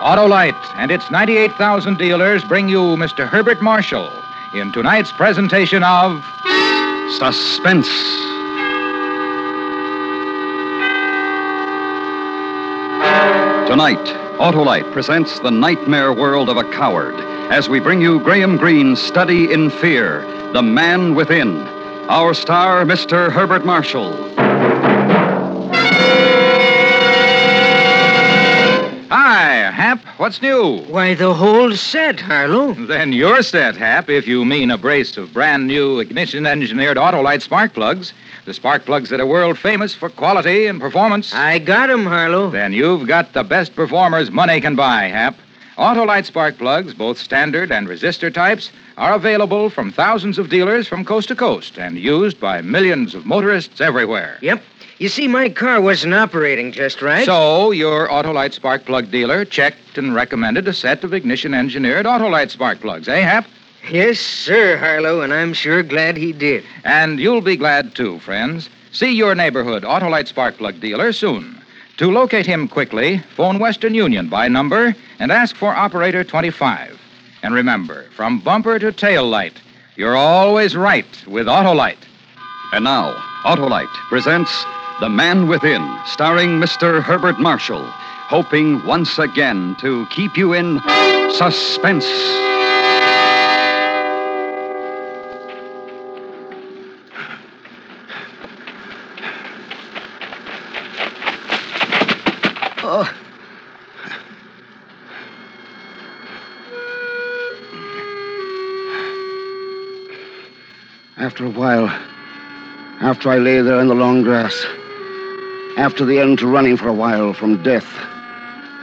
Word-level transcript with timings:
Autolite 0.00 0.72
and 0.76 0.92
its 0.92 1.10
98,000 1.10 1.98
dealers 1.98 2.44
bring 2.44 2.68
you 2.68 2.80
Mr. 2.96 3.28
Herbert 3.28 3.60
Marshall 3.60 4.12
in 4.52 4.70
tonight's 4.70 5.10
presentation 5.10 5.82
of 5.82 6.24
Suspense. 7.18 7.88
Tonight, 13.68 13.98
Autolite 14.38 14.90
presents 14.92 15.40
The 15.40 15.50
Nightmare 15.50 16.12
World 16.12 16.48
of 16.48 16.56
a 16.56 16.70
Coward 16.72 17.16
as 17.50 17.68
we 17.68 17.80
bring 17.80 18.00
you 18.00 18.20
Graham 18.20 18.56
Greene's 18.56 19.02
Study 19.02 19.52
in 19.52 19.68
Fear 19.68 20.22
The 20.52 20.62
Man 20.62 21.16
Within. 21.16 21.66
Our 22.08 22.34
star, 22.34 22.84
Mr. 22.84 23.32
Herbert 23.32 23.64
Marshall. 23.64 24.14
Hi, 29.10 29.70
Hap. 29.70 30.04
What's 30.18 30.42
new? 30.42 30.80
Why, 30.82 31.14
the 31.14 31.32
whole 31.32 31.72
set, 31.72 32.20
Harlow. 32.20 32.74
Then 32.74 33.14
you're 33.14 33.42
set, 33.42 33.74
Hap, 33.74 34.10
if 34.10 34.26
you 34.28 34.44
mean 34.44 34.70
a 34.70 34.76
brace 34.76 35.16
of 35.16 35.32
brand 35.32 35.66
new 35.66 35.98
ignition 35.98 36.44
engineered 36.44 36.98
Autolite 36.98 37.40
spark 37.40 37.72
plugs. 37.72 38.12
The 38.44 38.52
spark 38.52 38.84
plugs 38.84 39.08
that 39.08 39.20
are 39.20 39.26
world 39.26 39.58
famous 39.58 39.94
for 39.94 40.10
quality 40.10 40.66
and 40.66 40.78
performance. 40.78 41.32
I 41.32 41.58
got 41.58 41.88
'em, 41.88 42.04
Harlow. 42.04 42.50
Then 42.50 42.74
you've 42.74 43.06
got 43.06 43.32
the 43.32 43.44
best 43.44 43.74
performers 43.74 44.30
money 44.30 44.60
can 44.60 44.74
buy, 44.76 45.04
Hap. 45.04 45.36
Autolite 45.78 46.26
spark 46.26 46.58
plugs, 46.58 46.92
both 46.92 47.16
standard 47.18 47.72
and 47.72 47.88
resistor 47.88 48.32
types, 48.34 48.70
are 48.98 49.14
available 49.14 49.70
from 49.70 49.90
thousands 49.90 50.38
of 50.38 50.50
dealers 50.50 50.86
from 50.86 51.04
coast 51.04 51.28
to 51.28 51.34
coast 51.34 51.78
and 51.78 51.96
used 51.96 52.38
by 52.38 52.60
millions 52.60 53.14
of 53.14 53.24
motorists 53.24 53.80
everywhere. 53.80 54.36
Yep. 54.42 54.62
You 54.98 55.08
see, 55.08 55.28
my 55.28 55.48
car 55.48 55.80
wasn't 55.80 56.14
operating 56.14 56.72
just 56.72 57.02
right. 57.02 57.24
So, 57.24 57.70
your 57.70 58.08
Autolite 58.08 58.52
spark 58.52 58.84
plug 58.84 59.12
dealer 59.12 59.44
checked 59.44 59.96
and 59.96 60.12
recommended 60.12 60.66
a 60.66 60.72
set 60.72 61.04
of 61.04 61.14
ignition 61.14 61.54
engineered 61.54 62.04
Autolite 62.04 62.50
spark 62.50 62.80
plugs, 62.80 63.06
eh, 63.06 63.20
Hap? 63.20 63.46
Yes, 63.92 64.18
sir, 64.18 64.76
Harlow, 64.76 65.20
and 65.20 65.32
I'm 65.32 65.52
sure 65.52 65.84
glad 65.84 66.16
he 66.16 66.32
did. 66.32 66.64
And 66.82 67.20
you'll 67.20 67.42
be 67.42 67.54
glad 67.56 67.94
too, 67.94 68.18
friends. 68.18 68.68
See 68.90 69.12
your 69.12 69.36
neighborhood 69.36 69.84
Autolite 69.84 70.26
spark 70.26 70.58
plug 70.58 70.80
dealer 70.80 71.12
soon. 71.12 71.62
To 71.98 72.10
locate 72.10 72.46
him 72.46 72.66
quickly, 72.66 73.18
phone 73.36 73.60
Western 73.60 73.94
Union 73.94 74.28
by 74.28 74.48
number 74.48 74.96
and 75.20 75.30
ask 75.30 75.54
for 75.54 75.76
operator 75.76 76.24
25. 76.24 77.00
And 77.44 77.54
remember, 77.54 78.06
from 78.16 78.40
bumper 78.40 78.80
to 78.80 78.90
tail 78.90 79.28
light, 79.28 79.60
you're 79.94 80.16
always 80.16 80.74
right 80.74 81.06
with 81.28 81.46
Autolite. 81.46 82.02
And 82.72 82.82
now, 82.82 83.14
Autolite 83.44 83.94
presents 84.08 84.64
The 85.00 85.08
Man 85.08 85.46
Within, 85.46 85.96
starring 86.06 86.58
Mr. 86.58 87.00
Herbert 87.00 87.38
Marshall, 87.38 87.84
hoping 87.86 88.84
once 88.84 89.20
again 89.20 89.76
to 89.78 90.04
keep 90.06 90.36
you 90.36 90.54
in 90.54 90.80
suspense. 91.30 92.04
After 111.16 111.44
a 111.44 111.50
while, 111.50 111.86
after 113.00 113.30
I 113.30 113.38
lay 113.38 113.60
there 113.60 113.80
in 113.80 113.86
the 113.86 113.94
long 113.94 114.22
grass, 114.22 114.66
after 115.78 116.04
the 116.04 116.18
end 116.18 116.40
to 116.40 116.46
running 116.48 116.76
for 116.76 116.88
a 116.88 116.92
while 116.92 117.32
from 117.32 117.62
death, 117.62 117.86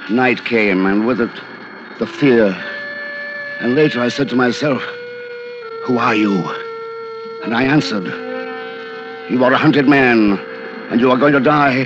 night 0.10 0.46
came, 0.46 0.86
and 0.86 1.06
with 1.06 1.20
it, 1.20 1.30
the 2.00 2.08
fear. 2.08 2.56
And 3.60 3.76
later 3.76 4.00
I 4.00 4.08
said 4.08 4.30
to 4.30 4.36
myself, 4.38 4.82
Who 5.84 5.98
are 5.98 6.16
you? 6.16 6.32
And 7.44 7.54
I 7.54 7.64
answered, 7.64 8.06
You 9.30 9.44
are 9.44 9.52
a 9.52 9.58
hunted 9.58 9.90
man, 9.90 10.40
and 10.90 11.02
you 11.02 11.12
are 11.12 11.18
going 11.18 11.34
to 11.34 11.42
die. 11.42 11.84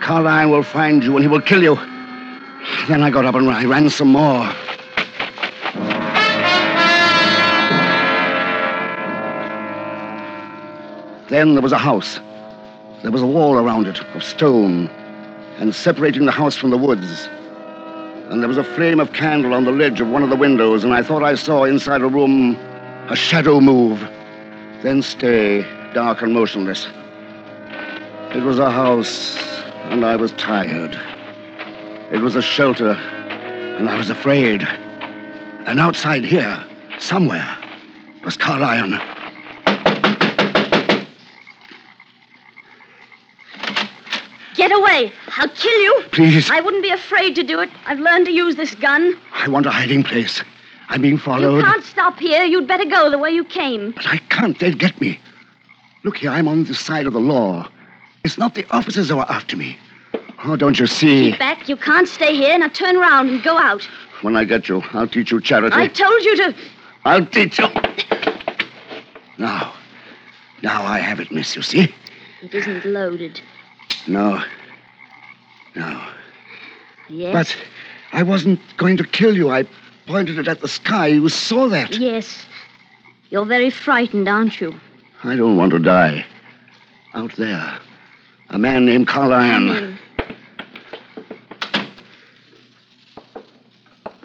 Carlyon 0.00 0.50
will 0.50 0.64
find 0.64 1.04
you, 1.04 1.14
and 1.16 1.22
he 1.22 1.28
will 1.28 1.40
kill 1.40 1.62
you. 1.62 1.76
Then 2.88 3.04
I 3.04 3.10
got 3.10 3.24
up 3.24 3.36
and 3.36 3.48
I 3.48 3.64
ran 3.66 3.88
some 3.88 4.08
more. 4.08 4.52
Then 11.28 11.52
there 11.54 11.62
was 11.62 11.72
a 11.72 11.78
house. 11.78 12.18
There 13.04 13.12
was 13.12 13.20
a 13.20 13.26
wall 13.26 13.58
around 13.58 13.86
it 13.86 14.00
of 14.14 14.24
stone, 14.24 14.88
and 15.58 15.74
separating 15.74 16.24
the 16.24 16.32
house 16.32 16.56
from 16.56 16.70
the 16.70 16.78
woods. 16.78 17.28
And 18.30 18.40
there 18.40 18.48
was 18.48 18.56
a 18.56 18.64
flame 18.64 18.98
of 18.98 19.12
candle 19.12 19.52
on 19.52 19.66
the 19.66 19.72
ledge 19.72 20.00
of 20.00 20.08
one 20.08 20.22
of 20.22 20.30
the 20.30 20.36
windows, 20.36 20.84
and 20.84 20.94
I 20.94 21.02
thought 21.02 21.22
I 21.22 21.34
saw 21.34 21.64
inside 21.64 22.00
a 22.00 22.06
room 22.06 22.56
a 23.10 23.14
shadow 23.14 23.60
move, 23.60 24.00
then 24.82 25.02
stay, 25.02 25.66
dark 25.92 26.22
and 26.22 26.32
motionless. 26.32 26.86
It 28.34 28.42
was 28.42 28.58
a 28.58 28.70
house, 28.70 29.36
and 29.90 30.02
I 30.02 30.16
was 30.16 30.32
tired. 30.32 30.98
It 32.10 32.22
was 32.22 32.36
a 32.36 32.42
shelter, 32.42 32.92
and 32.92 33.86
I 33.86 33.98
was 33.98 34.08
afraid. 34.08 34.62
And 35.66 35.78
outside 35.78 36.24
here, 36.24 36.64
somewhere, 36.98 37.54
was 38.24 38.38
Carlyon. 38.38 38.98
Away. 44.74 45.12
I'll 45.36 45.48
kill 45.48 45.80
you. 45.80 46.02
Please. 46.12 46.50
I 46.50 46.60
wouldn't 46.60 46.82
be 46.82 46.90
afraid 46.90 47.34
to 47.36 47.42
do 47.42 47.60
it. 47.60 47.70
I've 47.86 47.98
learned 47.98 48.26
to 48.26 48.32
use 48.32 48.56
this 48.56 48.74
gun. 48.74 49.14
I 49.32 49.48
want 49.48 49.66
a 49.66 49.70
hiding 49.70 50.02
place. 50.02 50.42
I'm 50.88 51.02
being 51.02 51.18
followed. 51.18 51.56
You 51.56 51.62
can't 51.62 51.84
stop 51.84 52.18
here. 52.18 52.44
You'd 52.44 52.68
better 52.68 52.84
go 52.84 53.10
the 53.10 53.18
way 53.18 53.30
you 53.30 53.44
came. 53.44 53.92
But 53.92 54.06
I 54.06 54.18
can't. 54.28 54.58
They'd 54.58 54.78
get 54.78 55.00
me. 55.00 55.18
Look 56.02 56.18
here, 56.18 56.30
I'm 56.30 56.48
on 56.48 56.64
the 56.64 56.74
side 56.74 57.06
of 57.06 57.14
the 57.14 57.20
law. 57.20 57.68
It's 58.24 58.36
not 58.36 58.54
the 58.54 58.66
officers 58.70 59.08
who 59.08 59.18
are 59.18 59.30
after 59.30 59.56
me. 59.56 59.78
Oh, 60.44 60.56
don't 60.56 60.78
you 60.78 60.86
see? 60.86 61.30
Keep 61.30 61.38
back. 61.38 61.68
You 61.68 61.76
can't 61.76 62.06
stay 62.06 62.34
here. 62.34 62.58
Now 62.58 62.68
turn 62.68 62.96
around 62.96 63.30
and 63.30 63.42
go 63.42 63.56
out. 63.56 63.88
When 64.20 64.36
I 64.36 64.44
get 64.44 64.68
you, 64.68 64.82
I'll 64.92 65.08
teach 65.08 65.30
you 65.30 65.40
charity. 65.40 65.74
I 65.74 65.88
told 65.88 66.22
you 66.22 66.36
to. 66.36 66.54
I'll 67.04 67.24
teach 67.24 67.58
you. 67.58 67.68
Now, 69.38 69.74
now 70.62 70.82
I 70.84 70.98
have 70.98 71.20
it, 71.20 71.32
miss, 71.32 71.56
you 71.56 71.62
see? 71.62 71.94
It 72.42 72.54
isn't 72.54 72.84
loaded. 72.84 73.40
No. 74.06 74.42
No. 75.74 76.08
Yes. 77.08 77.32
But 77.32 77.56
I 78.12 78.22
wasn't 78.22 78.60
going 78.76 78.96
to 78.96 79.04
kill 79.04 79.36
you. 79.36 79.50
I 79.50 79.66
pointed 80.06 80.38
it 80.38 80.48
at 80.48 80.60
the 80.60 80.68
sky. 80.68 81.08
You 81.08 81.28
saw 81.28 81.68
that. 81.68 81.96
Yes. 81.98 82.46
You're 83.30 83.44
very 83.44 83.70
frightened, 83.70 84.28
aren't 84.28 84.60
you? 84.60 84.78
I 85.24 85.36
don't 85.36 85.56
want 85.56 85.72
to 85.72 85.78
die. 85.78 86.24
Out 87.14 87.34
there, 87.36 87.78
a 88.50 88.58
man 88.58 88.84
named 88.86 89.08
Carlyon. 89.08 89.98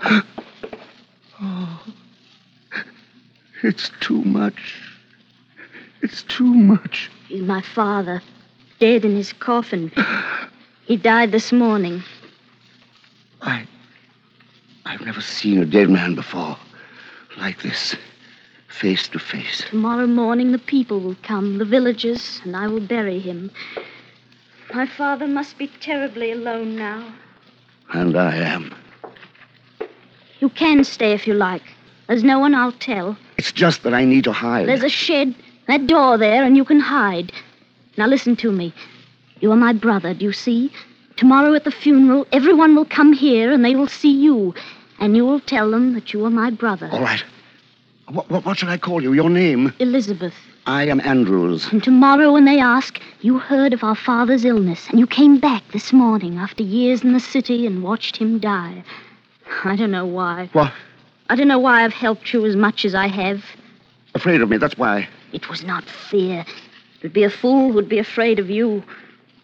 Mm. 0.01 0.25
It's 3.61 3.91
too 3.99 4.23
much. 4.23 4.81
It's 6.01 6.23
too 6.23 6.45
much. 6.53 7.11
He's 7.27 7.41
my 7.41 7.61
father, 7.61 8.21
dead 8.79 9.03
in 9.03 9.15
his 9.15 9.33
coffin. 9.33 9.91
He 10.89 10.97
died 10.97 11.31
this 11.31 11.51
morning. 11.51 12.03
I. 13.43 13.67
I've 14.85 15.05
never 15.05 15.21
seen 15.21 15.59
a 15.59 15.65
dead 15.65 15.87
man 15.87 16.15
before. 16.15 16.57
Like 17.37 17.61
this. 17.61 17.95
Face 18.69 19.07
to 19.09 19.19
face. 19.19 19.63
Tomorrow 19.69 20.07
morning, 20.07 20.51
the 20.51 20.57
people 20.57 20.99
will 20.99 21.17
come, 21.21 21.59
the 21.59 21.65
villagers, 21.65 22.41
and 22.43 22.55
I 22.55 22.65
will 22.65 22.79
bury 22.79 23.19
him. 23.19 23.51
My 24.73 24.87
father 24.87 25.27
must 25.27 25.59
be 25.59 25.67
terribly 25.79 26.31
alone 26.31 26.75
now. 26.75 27.13
And 27.93 28.17
I 28.17 28.37
am. 28.37 28.73
You 30.39 30.49
can 30.49 30.83
stay 30.83 31.11
if 31.13 31.27
you 31.27 31.35
like. 31.35 31.61
There's 32.07 32.23
no 32.23 32.39
one 32.39 32.55
I'll 32.55 32.71
tell. 32.71 33.15
It's 33.37 33.51
just 33.51 33.83
that 33.83 33.93
I 33.93 34.05
need 34.05 34.23
to 34.23 34.33
hide. 34.33 34.67
There's 34.67 34.81
a 34.81 34.89
shed, 34.89 35.35
that 35.67 35.85
door 35.85 36.17
there, 36.17 36.43
and 36.43 36.57
you 36.57 36.65
can 36.65 36.79
hide. 36.79 37.31
Now 37.95 38.07
listen 38.07 38.35
to 38.37 38.51
me. 38.51 38.73
You 39.39 39.51
are 39.51 39.57
my 39.57 39.73
brother, 39.73 40.13
do 40.13 40.25
you 40.25 40.33
see? 40.33 40.71
Tomorrow 41.15 41.53
at 41.53 41.63
the 41.63 41.71
funeral, 41.71 42.27
everyone 42.31 42.75
will 42.75 42.85
come 42.85 43.13
here 43.13 43.51
and 43.51 43.63
they 43.63 43.75
will 43.75 43.87
see 43.87 44.11
you. 44.11 44.53
And 44.99 45.15
you 45.15 45.25
will 45.25 45.39
tell 45.39 45.71
them 45.71 45.93
that 45.93 46.13
you 46.13 46.25
are 46.25 46.29
my 46.29 46.49
brother, 46.49 46.89
All 46.91 47.01
right. 47.01 47.23
What, 48.07 48.29
what, 48.29 48.45
what 48.45 48.57
should 48.57 48.69
I 48.69 48.77
call 48.77 49.03
you? 49.03 49.13
Your 49.13 49.29
name? 49.29 49.73
Elizabeth. 49.79 50.33
I 50.65 50.85
am 50.87 50.99
Andrews. 51.01 51.67
And 51.71 51.83
tomorrow, 51.83 52.33
when 52.33 52.45
they 52.45 52.59
ask, 52.59 52.99
you 53.21 53.37
heard 53.39 53.73
of 53.73 53.83
our 53.83 53.95
father's 53.95 54.45
illness, 54.45 54.87
and 54.89 54.99
you 54.99 55.07
came 55.07 55.39
back 55.39 55.63
this 55.71 55.93
morning 55.93 56.37
after 56.37 56.63
years 56.63 57.03
in 57.03 57.13
the 57.13 57.19
city 57.19 57.65
and 57.65 57.83
watched 57.83 58.17
him 58.17 58.39
die. 58.39 58.83
I 59.63 59.75
don't 59.75 59.91
know 59.91 60.05
why. 60.05 60.49
What? 60.53 60.73
I 61.29 61.35
don't 61.35 61.47
know 61.47 61.59
why 61.59 61.83
I've 61.83 61.93
helped 61.93 62.33
you 62.33 62.45
as 62.45 62.55
much 62.55 62.83
as 62.83 62.93
I 62.95 63.07
have. 63.07 63.43
Afraid 64.15 64.41
of 64.41 64.49
me, 64.49 64.57
that's 64.57 64.77
why. 64.77 65.07
It 65.31 65.49
was 65.49 65.63
not 65.63 65.85
fear. 65.85 66.41
It 66.97 67.03
would 67.03 67.13
be 67.13 67.23
a 67.23 67.29
fool 67.29 67.71
who'd 67.71 67.89
be 67.89 67.99
afraid 67.99 68.39
of 68.39 68.49
you. 68.49 68.83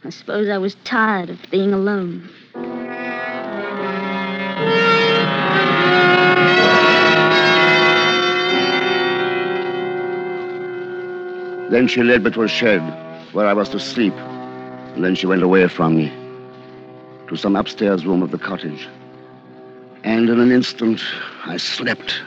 I 0.05 0.09
suppose 0.11 0.47
I 0.49 0.59
was 0.59 0.75
tired 0.83 1.31
of 1.31 1.39
being 1.49 1.73
alone. 1.73 2.29
Then 11.71 11.87
she 11.87 12.03
led 12.03 12.23
me 12.23 12.29
to 12.29 12.43
a 12.43 12.47
shed 12.47 12.81
where 13.33 13.47
I 13.47 13.53
was 13.53 13.69
to 13.69 13.79
sleep, 13.79 14.13
and 14.13 15.03
then 15.03 15.15
she 15.15 15.25
went 15.25 15.41
away 15.41 15.67
from 15.67 15.97
me 15.97 16.13
to 17.27 17.35
some 17.35 17.55
upstairs 17.55 18.05
room 18.05 18.21
of 18.21 18.29
the 18.29 18.37
cottage. 18.37 18.87
And 20.03 20.29
in 20.29 20.39
an 20.39 20.51
instant, 20.51 21.01
I 21.45 21.57
slept. 21.57 22.21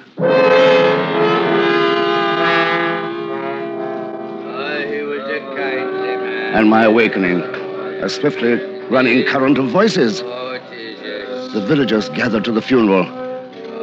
And 6.56 6.69
my 6.69 6.82
awakening 6.82 7.57
a 8.00 8.09
swiftly 8.09 8.55
running 8.91 9.27
current 9.27 9.59
of 9.59 9.71
voices. 9.71 10.21
The 10.21 11.65
villagers 11.67 12.09
gathered 12.11 12.45
to 12.45 12.53
the 12.53 12.62
funeral. 12.62 13.06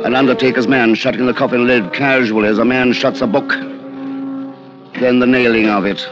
An 0.06 0.16
undertaker's 0.16 0.68
man 0.68 0.96
shutting 0.96 1.26
the 1.26 1.34
coffin 1.34 1.68
lid 1.68 1.92
casually 1.92 2.48
as 2.48 2.58
a 2.58 2.64
man 2.64 2.94
shuts 2.94 3.20
a 3.20 3.28
book. 3.28 3.50
Then 5.00 5.20
the 5.20 5.26
nailing 5.26 5.68
of 5.68 5.86
it, 5.86 6.08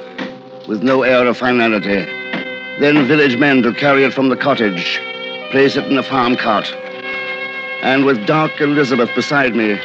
with 0.68 0.84
no 0.84 1.04
air 1.04 1.26
of 1.26 1.38
finality. 1.38 2.06
Then 2.80 3.08
village 3.08 3.38
men 3.38 3.62
to 3.64 3.74
carry 3.74 4.04
it 4.04 4.14
from 4.14 4.28
the 4.28 4.36
cottage, 4.36 5.00
place 5.52 5.78
it 5.78 5.86
in 5.86 5.98
a 5.98 6.04
farm 6.04 6.36
cart. 6.36 6.74
And 7.84 8.04
with 8.04 8.26
dark 8.26 8.60
Elizabeth 8.60 9.10
beside 9.16 9.56
me, 9.56 9.80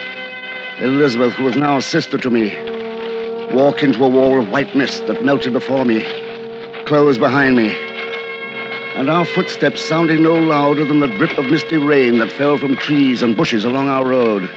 Elizabeth, 0.80 1.34
who 1.34 1.44
was 1.44 1.56
now 1.56 1.78
sister 1.78 2.18
to 2.18 2.30
me, 2.30 2.56
walk 3.54 3.84
into 3.84 4.02
a 4.02 4.08
wall 4.08 4.40
of 4.40 4.48
white 4.50 4.74
mist 4.74 5.06
that 5.06 5.24
melted 5.24 5.52
before 5.52 5.84
me, 5.84 6.04
close 6.84 7.16
behind 7.16 7.56
me, 7.56 7.87
and 8.98 9.08
our 9.08 9.24
footsteps 9.24 9.80
sounding 9.80 10.24
no 10.24 10.34
louder 10.34 10.84
than 10.84 10.98
the 10.98 11.06
drip 11.06 11.38
of 11.38 11.44
misty 11.44 11.76
rain 11.76 12.18
that 12.18 12.32
fell 12.32 12.58
from 12.58 12.74
trees 12.74 13.22
and 13.22 13.36
bushes 13.36 13.64
along 13.64 13.88
our 13.88 14.04
road. 14.04 14.50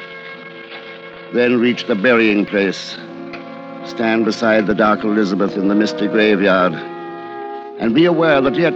Then 1.32 1.60
reach 1.60 1.86
the 1.86 1.94
burying 1.94 2.48
place, 2.48 2.98
stand 3.86 4.26
beside 4.26 4.66
the 4.66 4.74
dark 4.74 5.04
Elizabeth 5.04 5.56
in 5.56 5.68
the 5.68 5.76
misty 5.76 6.08
graveyard, 6.08 6.74
and 6.74 7.94
be 7.94 8.06
aware 8.06 8.42
that 8.42 8.56
yet, 8.56 8.74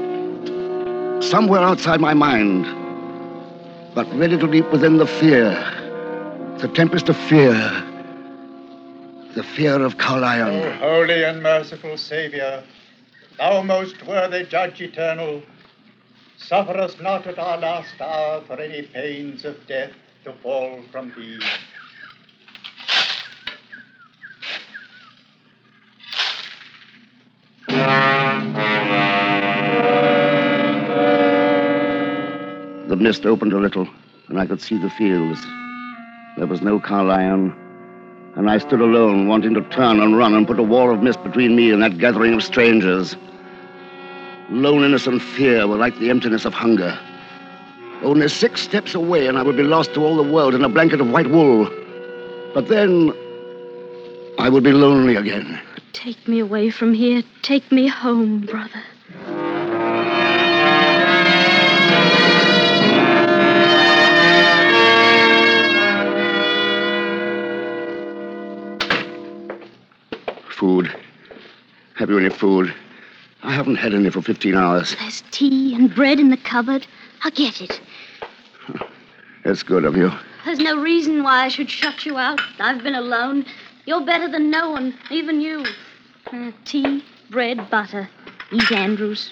somewhere 1.23 1.61
outside 1.61 1.99
my 1.99 2.13
mind, 2.13 2.65
but 3.95 4.05
ready 4.13 4.37
to 4.37 4.45
leap 4.45 4.71
within 4.71 4.97
the 4.97 5.07
fear, 5.07 5.49
the 6.59 6.67
tempest 6.75 7.09
of 7.09 7.17
fear, 7.17 7.55
the 9.33 9.41
fear 9.41 9.81
of 9.81 9.97
Carlyon. 9.97 10.53
O 10.53 10.71
holy 10.73 11.23
and 11.23 11.41
merciful 11.41 11.97
Savior, 11.97 12.63
thou 13.39 13.63
most 13.63 14.05
worthy 14.05 14.45
Judge 14.45 14.79
eternal, 14.79 15.41
suffer 16.47 16.77
us 16.77 16.95
not 17.01 17.25
at 17.25 17.39
our 17.39 17.57
last 17.57 17.99
hour 17.99 18.41
for 18.41 18.59
any 18.59 18.83
pains 18.83 19.45
of 19.45 19.55
death 19.67 19.91
to 20.23 20.33
fall 20.43 20.79
from 20.91 21.11
thee. 21.15 21.39
The 32.87 32.95
mist 32.95 33.25
opened 33.25 33.53
a 33.53 33.59
little, 33.59 33.87
and 34.29 34.39
I 34.39 34.45
could 34.45 34.61
see 34.61 34.77
the 34.77 34.89
fields. 34.91 35.41
There 36.37 36.45
was 36.45 36.61
no 36.61 36.79
Carlyon, 36.79 37.55
and 38.35 38.49
I 38.49 38.59
stood 38.59 38.81
alone, 38.81 39.27
wanting 39.27 39.55
to 39.55 39.61
turn 39.69 39.99
and 39.99 40.15
run 40.15 40.35
and 40.35 40.45
put 40.45 40.59
a 40.59 40.63
wall 40.63 40.93
of 40.93 41.01
mist 41.01 41.23
between 41.23 41.55
me 41.55 41.71
and 41.71 41.81
that 41.81 41.97
gathering 41.97 42.35
of 42.35 42.43
strangers. 42.43 43.15
Loneliness 44.49 45.07
and 45.07 45.21
fear 45.21 45.67
were 45.67 45.75
like 45.75 45.97
the 45.97 46.09
emptiness 46.09 46.45
of 46.45 46.53
hunger. 46.53 46.97
Only 48.03 48.27
six 48.29 48.61
steps 48.61 48.93
away, 48.93 49.25
and 49.25 49.37
I 49.39 49.41
would 49.41 49.57
be 49.57 49.63
lost 49.63 49.95
to 49.95 50.05
all 50.05 50.15
the 50.15 50.31
world 50.31 50.53
in 50.53 50.63
a 50.63 50.69
blanket 50.69 51.01
of 51.01 51.09
white 51.09 51.29
wool. 51.29 51.69
But 52.53 52.67
then, 52.67 53.11
I 54.37 54.49
would 54.49 54.63
be 54.63 54.71
lonely 54.71 55.15
again. 55.15 55.59
Take 55.93 56.27
me 56.27 56.39
away 56.39 56.69
from 56.69 56.93
here. 56.93 57.23
Take 57.41 57.71
me 57.71 57.87
home, 57.87 58.41
brother. 58.45 58.83
Food. 70.49 70.95
Have 71.95 72.09
you 72.09 72.19
any 72.19 72.29
food? 72.29 72.73
I 73.45 73.51
haven't 73.53 73.75
had 73.75 73.93
any 73.93 74.09
for 74.09 74.23
15 74.23 74.55
hours. 74.55 74.95
There's 74.99 75.23
tea 75.29 75.75
and 75.75 75.93
bread 75.93 76.19
in 76.19 76.29
the 76.29 76.37
cupboard. 76.37 76.87
I'll 77.23 77.29
get 77.31 77.61
it. 77.61 77.79
That's 79.43 79.61
good 79.61 79.85
of 79.85 79.95
you. 79.95 80.11
There's 80.45 80.57
no 80.57 80.81
reason 80.81 81.21
why 81.21 81.45
I 81.45 81.47
should 81.49 81.69
shut 81.69 82.07
you 82.07 82.17
out. 82.17 82.41
I've 82.59 82.81
been 82.81 82.95
alone. 82.95 83.45
You're 83.85 84.03
better 84.03 84.27
than 84.27 84.49
no 84.49 84.71
one, 84.71 84.97
even 85.11 85.41
you. 85.41 85.63
Uh, 86.33 86.51
tea, 86.65 87.03
bread, 87.29 87.69
butter. 87.69 88.09
Eat 88.51 88.71
Andrews. 88.71 89.31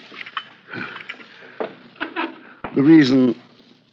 The 2.76 2.82
reason 2.82 3.34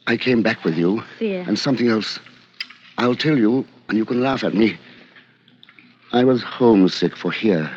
I 0.06 0.18
came 0.18 0.44
back 0.44 0.64
with 0.64 0.78
you, 0.78 1.04
Fear. 1.18 1.46
and 1.48 1.58
something 1.58 1.88
else, 1.88 2.20
I'll 3.00 3.16
tell 3.16 3.38
you, 3.38 3.66
and 3.90 3.98
you 3.98 4.06
can 4.06 4.22
laugh 4.22 4.44
at 4.44 4.54
me. 4.54 4.78
I 6.12 6.24
was 6.24 6.44
homesick 6.44 7.16
for 7.16 7.32
here. 7.32 7.72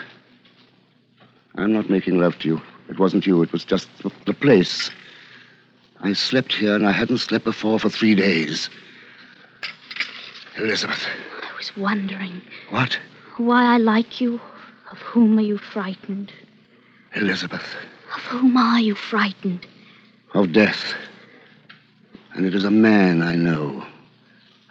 I'm 1.56 1.72
not 1.72 1.88
making 1.90 2.18
love 2.18 2.38
to 2.40 2.48
you. 2.48 2.62
It 2.88 2.98
wasn't 2.98 3.26
you, 3.26 3.42
it 3.42 3.52
was 3.52 3.64
just 3.64 3.88
the, 4.26 4.34
place. 4.34 4.90
I 6.00 6.12
slept 6.12 6.52
here, 6.52 6.74
and 6.74 6.86
I 6.86 6.92
hadn't 6.92 7.18
slept 7.18 7.44
before 7.44 7.78
for 7.78 7.88
three 7.88 8.14
days. 8.14 8.68
Elizabeth. 10.58 11.06
I 11.42 11.56
was 11.56 11.76
wondering 11.76 12.42
What? 12.70 12.98
why 13.36 13.74
I 13.74 13.78
like 13.78 14.20
you. 14.20 14.40
Of 14.90 14.98
whom 14.98 15.38
are 15.38 15.42
you 15.42 15.58
frightened? 15.58 16.32
Elizabeth. 17.14 17.64
Of 18.14 18.22
whom 18.22 18.56
are 18.56 18.80
you 18.80 18.94
frightened? 18.94 19.66
Of 20.34 20.52
death. 20.52 20.94
And 22.34 22.44
it 22.46 22.54
is 22.54 22.64
a 22.64 22.70
man 22.70 23.22
I 23.22 23.34
know. 23.34 23.84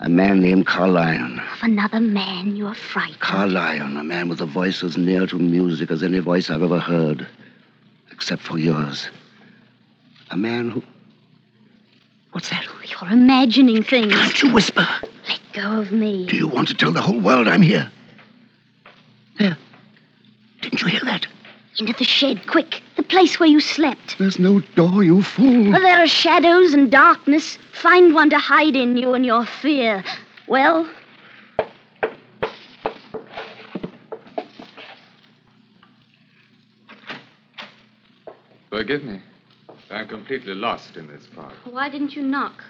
A 0.03 0.09
man 0.09 0.41
named 0.41 0.67
Carlyon. 0.67 1.39
Of 1.39 1.63
another 1.63 2.01
man 2.01 2.57
you 2.57 2.67
are 2.67 2.75
frightened. 2.75 3.21
Carlyon, 3.21 3.95
a 3.95 4.03
man 4.03 4.27
with 4.27 4.41
a 4.41 4.45
voice 4.45 4.83
as 4.83 4.97
near 4.97 5.25
to 5.27 5.39
music 5.39 5.91
as 5.91 6.03
any 6.03 6.19
voice 6.19 6.49
I've 6.49 6.61
ever 6.61 6.77
heard, 6.77 7.25
except 8.11 8.41
for 8.41 8.57
yours. 8.57 9.07
A 10.29 10.35
man 10.35 10.71
who. 10.71 10.83
What's 12.33 12.49
that? 12.49 12.65
You're 12.83 13.11
imagining 13.11 13.81
things. 13.81 14.11
Can't 14.13 14.43
you 14.43 14.51
whisper? 14.51 14.85
Let 15.29 15.39
go 15.53 15.79
of 15.79 15.93
me. 15.93 16.25
Do 16.25 16.35
you 16.35 16.49
want 16.49 16.67
to 16.67 16.73
tell 16.73 16.91
the 16.91 17.01
whole 17.01 17.21
world 17.21 17.47
I'm 17.47 17.61
here? 17.61 17.89
There. 19.39 19.57
Didn't 20.59 20.81
you 20.81 20.89
hear 20.89 21.01
that? 21.05 21.27
Into 21.79 21.93
the 21.93 22.03
shed, 22.03 22.45
quick. 22.47 22.81
The 22.97 23.03
place 23.03 23.39
where 23.39 23.49
you 23.49 23.59
slept. 23.59 24.17
There's 24.19 24.37
no 24.37 24.59
door, 24.75 25.03
you 25.03 25.23
fool. 25.23 25.71
Well, 25.71 25.81
there 25.81 26.03
are 26.03 26.07
shadows 26.07 26.73
and 26.73 26.91
darkness. 26.91 27.57
Find 27.71 28.13
one 28.13 28.29
to 28.29 28.37
hide 28.37 28.75
in 28.75 28.95
you 28.95 29.13
and 29.15 29.25
your 29.25 29.45
fear. 29.45 30.03
Well, 30.47 30.87
Forgive 38.69 39.03
me. 39.03 39.21
I'm 39.91 40.07
completely 40.07 40.55
lost 40.55 40.97
in 40.97 41.07
this 41.07 41.25
fog. 41.27 41.53
why 41.65 41.89
didn't 41.89 42.15
you 42.15 42.23
knock? 42.23 42.63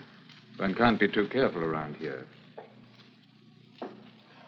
One 0.58 0.74
can't 0.76 1.00
be 1.00 1.08
too 1.08 1.28
careful 1.28 1.64
around 1.64 1.96
here. 1.96 2.26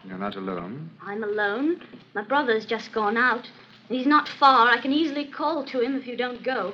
You're 0.04 0.18
not 0.18 0.36
alone? 0.36 0.90
I'm 1.02 1.24
alone. 1.24 1.82
My 2.14 2.22
brother's 2.24 2.66
just 2.66 2.92
gone 2.92 3.18
out. 3.18 3.50
He's 3.88 4.08
not 4.08 4.28
far. 4.28 4.68
I 4.70 4.82
can 4.82 4.92
easily 4.92 5.26
call 5.26 5.66
to 5.66 5.80
him 5.80 5.96
if 5.96 6.08
you 6.08 6.18
don't 6.18 6.44
go. 6.44 6.74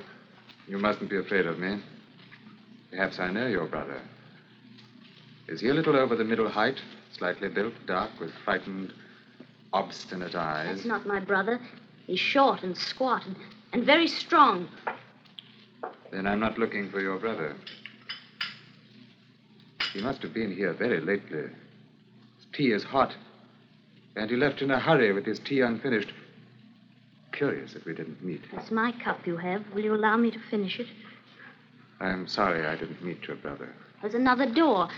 You 0.67 0.77
mustn't 0.77 1.09
be 1.09 1.17
afraid 1.17 1.45
of 1.45 1.59
me. 1.59 1.81
Perhaps 2.91 3.19
I 3.19 3.31
know 3.31 3.47
your 3.47 3.67
brother. 3.67 4.01
Is 5.47 5.61
he 5.61 5.69
a 5.69 5.73
little 5.73 5.95
over 5.95 6.15
the 6.15 6.23
middle 6.23 6.49
height, 6.49 6.79
slightly 7.17 7.49
built, 7.49 7.73
dark, 7.85 8.11
with 8.19 8.31
frightened, 8.45 8.93
obstinate 9.73 10.35
eyes? 10.35 10.75
That's 10.77 10.87
not 10.87 11.05
my 11.05 11.19
brother. 11.19 11.59
He's 12.07 12.19
short 12.19 12.63
and 12.63 12.77
squat 12.77 13.25
and, 13.25 13.35
and 13.73 13.85
very 13.85 14.07
strong. 14.07 14.69
Then 16.11 16.27
I'm 16.27 16.39
not 16.39 16.57
looking 16.57 16.89
for 16.89 17.01
your 17.01 17.19
brother. 17.19 17.55
He 19.93 20.01
must 20.01 20.21
have 20.21 20.33
been 20.33 20.55
here 20.55 20.73
very 20.73 21.01
lately. 21.01 21.41
His 21.41 22.47
tea 22.53 22.71
is 22.71 22.83
hot. 22.83 23.13
And 24.15 24.29
he 24.29 24.35
left 24.35 24.61
in 24.61 24.71
a 24.71 24.79
hurry 24.79 25.11
with 25.11 25.25
his 25.25 25.39
tea 25.39 25.61
unfinished. 25.61 26.13
Curious 27.31 27.73
that 27.73 27.85
we 27.85 27.93
didn't 27.93 28.23
meet. 28.23 28.41
That's 28.53 28.71
my 28.71 28.91
cup 29.03 29.25
you 29.25 29.37
have. 29.37 29.63
Will 29.73 29.83
you 29.83 29.95
allow 29.95 30.17
me 30.17 30.31
to 30.31 30.39
finish 30.49 30.79
it? 30.79 30.87
I'm 31.99 32.27
sorry 32.27 32.65
I 32.65 32.75
didn't 32.75 33.03
meet 33.03 33.27
your 33.27 33.37
brother. 33.37 33.73
There's 34.01 34.13
another 34.15 34.51
door. 34.51 34.89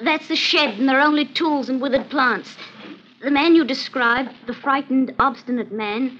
That's 0.00 0.28
the 0.28 0.36
shed, 0.36 0.78
and 0.78 0.88
there 0.88 0.98
are 0.98 1.06
only 1.06 1.24
tools 1.24 1.68
and 1.68 1.80
withered 1.80 2.10
plants. 2.10 2.56
The 3.22 3.30
man 3.30 3.54
you 3.54 3.64
described, 3.64 4.30
the 4.46 4.52
frightened, 4.54 5.14
obstinate 5.18 5.72
man, 5.72 6.18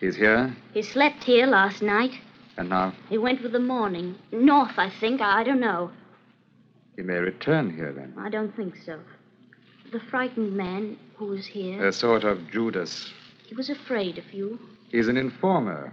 He's 0.00 0.14
here, 0.16 0.56
he 0.72 0.82
slept 0.82 1.24
here 1.24 1.46
last 1.46 1.82
night. 1.82 2.12
and 2.56 2.68
now 2.70 2.94
He 3.08 3.18
went 3.18 3.42
with 3.42 3.50
the 3.52 3.58
morning. 3.58 4.14
North, 4.32 4.78
I 4.78 4.90
think. 4.90 5.20
I 5.20 5.42
don't 5.42 5.60
know. 5.60 5.90
he 6.96 7.02
may 7.02 7.18
return 7.18 7.74
here 7.74 7.92
then. 7.92 8.14
I 8.16 8.28
don't 8.30 8.54
think 8.56 8.76
so. 8.86 9.00
The 9.92 10.00
frightened 10.00 10.56
man 10.56 10.96
who 11.16 11.26
was 11.26 11.46
here. 11.46 11.84
A 11.86 11.92
sort 11.92 12.22
of 12.24 12.48
Judas, 12.50 13.12
He 13.46 13.54
was 13.56 13.68
afraid 13.70 14.18
of 14.18 14.32
you. 14.32 14.58
He's 14.90 15.08
an 15.08 15.16
informer. 15.16 15.92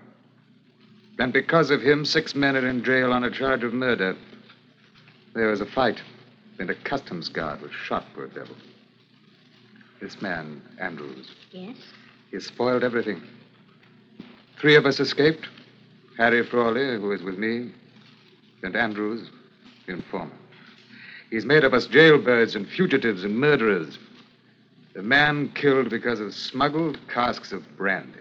And 1.19 1.31
because 1.31 1.69
of 1.71 1.81
him, 1.81 2.05
six 2.05 2.35
men 2.35 2.55
are 2.55 2.67
in 2.67 2.83
jail 2.83 3.11
on 3.13 3.23
a 3.23 3.31
charge 3.31 3.63
of 3.63 3.73
murder. 3.73 4.15
There 5.33 5.47
was 5.47 5.61
a 5.61 5.65
fight, 5.65 6.01
and 6.59 6.69
a 6.69 6.75
customs 6.75 7.29
guard 7.29 7.61
was 7.61 7.71
shot, 7.71 8.05
poor 8.13 8.27
devil. 8.27 8.55
This 10.01 10.21
man, 10.21 10.61
Andrews, 10.79 11.29
Yes? 11.51 11.77
he 12.31 12.39
spoiled 12.39 12.83
everything. 12.83 13.21
Three 14.59 14.75
of 14.75 14.85
us 14.85 14.99
escaped. 14.99 15.47
Harry 16.17 16.45
Frawley, 16.45 16.95
who 16.99 17.11
is 17.11 17.21
with 17.23 17.37
me, 17.37 17.71
and 18.63 18.75
Andrews, 18.75 19.29
the 19.85 19.93
informer. 19.93 20.31
He's 21.29 21.45
made 21.45 21.63
of 21.65 21.73
us 21.73 21.87
jailbirds 21.87 22.55
and 22.55 22.67
fugitives 22.67 23.23
and 23.25 23.37
murderers. 23.37 23.97
The 24.93 25.01
man 25.03 25.49
killed 25.55 25.89
because 25.89 26.21
of 26.21 26.33
smuggled 26.33 26.97
casks 27.09 27.51
of 27.51 27.63
brandy. 27.77 28.19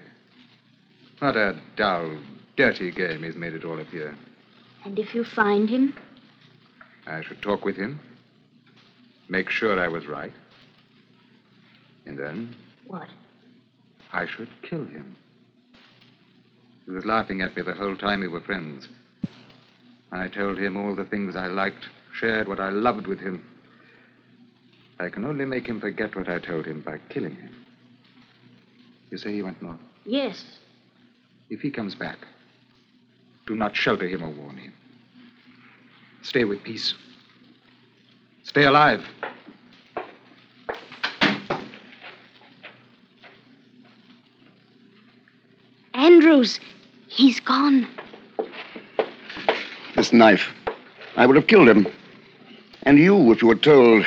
What 1.25 1.39
a 1.39 1.59
dull, 1.75 2.19
dirty 2.55 2.91
game 2.91 3.23
he's 3.23 3.35
made 3.35 3.55
it 3.55 3.65
all 3.65 3.81
appear. 3.81 4.15
And 4.85 4.99
if 4.99 5.15
you 5.15 5.25
find 5.25 5.71
him, 5.71 5.95
I 7.07 7.23
should 7.23 7.41
talk 7.41 7.65
with 7.65 7.77
him, 7.77 7.99
make 9.31 9.49
sure 9.49 9.81
I 9.81 9.89
was 9.89 10.07
right, 10.07 10.35
and 12.05 12.19
then 12.19 12.55
what? 12.87 13.09
I 14.13 14.27
should 14.27 14.51
kill 14.61 14.85
him. 14.85 15.17
He 16.85 16.91
was 16.91 17.07
laughing 17.07 17.41
at 17.41 17.57
me 17.57 17.63
the 17.63 17.73
whole 17.73 17.97
time 17.97 18.21
we 18.21 18.29
were 18.29 18.43
friends. 18.43 18.87
I 20.13 20.29
told 20.29 20.59
him 20.59 20.77
all 20.77 20.95
the 20.95 21.07
things 21.07 21.37
I 21.37 21.47
liked, 21.47 21.89
shared 22.13 22.49
what 22.49 22.61
I 22.61 22.69
loved 22.69 23.07
with 23.07 23.21
him. 23.21 23.43
I 25.01 25.09
can 25.09 25.25
only 25.25 25.47
make 25.47 25.67
him 25.67 25.81
forget 25.81 26.15
what 26.17 26.29
I 26.29 26.39
told 26.39 26.67
him 26.67 26.83
by 26.83 26.99
killing 27.09 27.37
him. 27.37 27.65
You 29.11 29.17
say 29.17 29.33
he 29.33 29.43
went 29.43 29.63
north? 29.63 29.81
Yes. 30.05 30.45
If 31.51 31.61
he 31.61 31.71
comes 31.71 31.95
back, 31.95 32.19
do 33.47 33.55
not 33.55 33.77
shelter 33.77 34.09
him 34.09 34.23
or 34.23 34.31
warn 34.31 34.57
him. 34.57 34.73
Stay 36.23 36.45
with 36.45 36.63
peace. 36.63 36.95
Stay 38.45 38.65
alive. 38.65 39.07
Andrews, 45.93 46.61
he's 47.09 47.41
gone. 47.41 47.87
This 49.97 50.13
knife. 50.13 50.49
I 51.17 51.27
would 51.27 51.37
have 51.37 51.47
killed 51.47 51.69
him. 51.69 51.87
And 52.83 52.99
you, 52.99 53.33
if 53.33 53.41
you 53.41 53.49
were 53.49 53.55
told. 53.55 54.05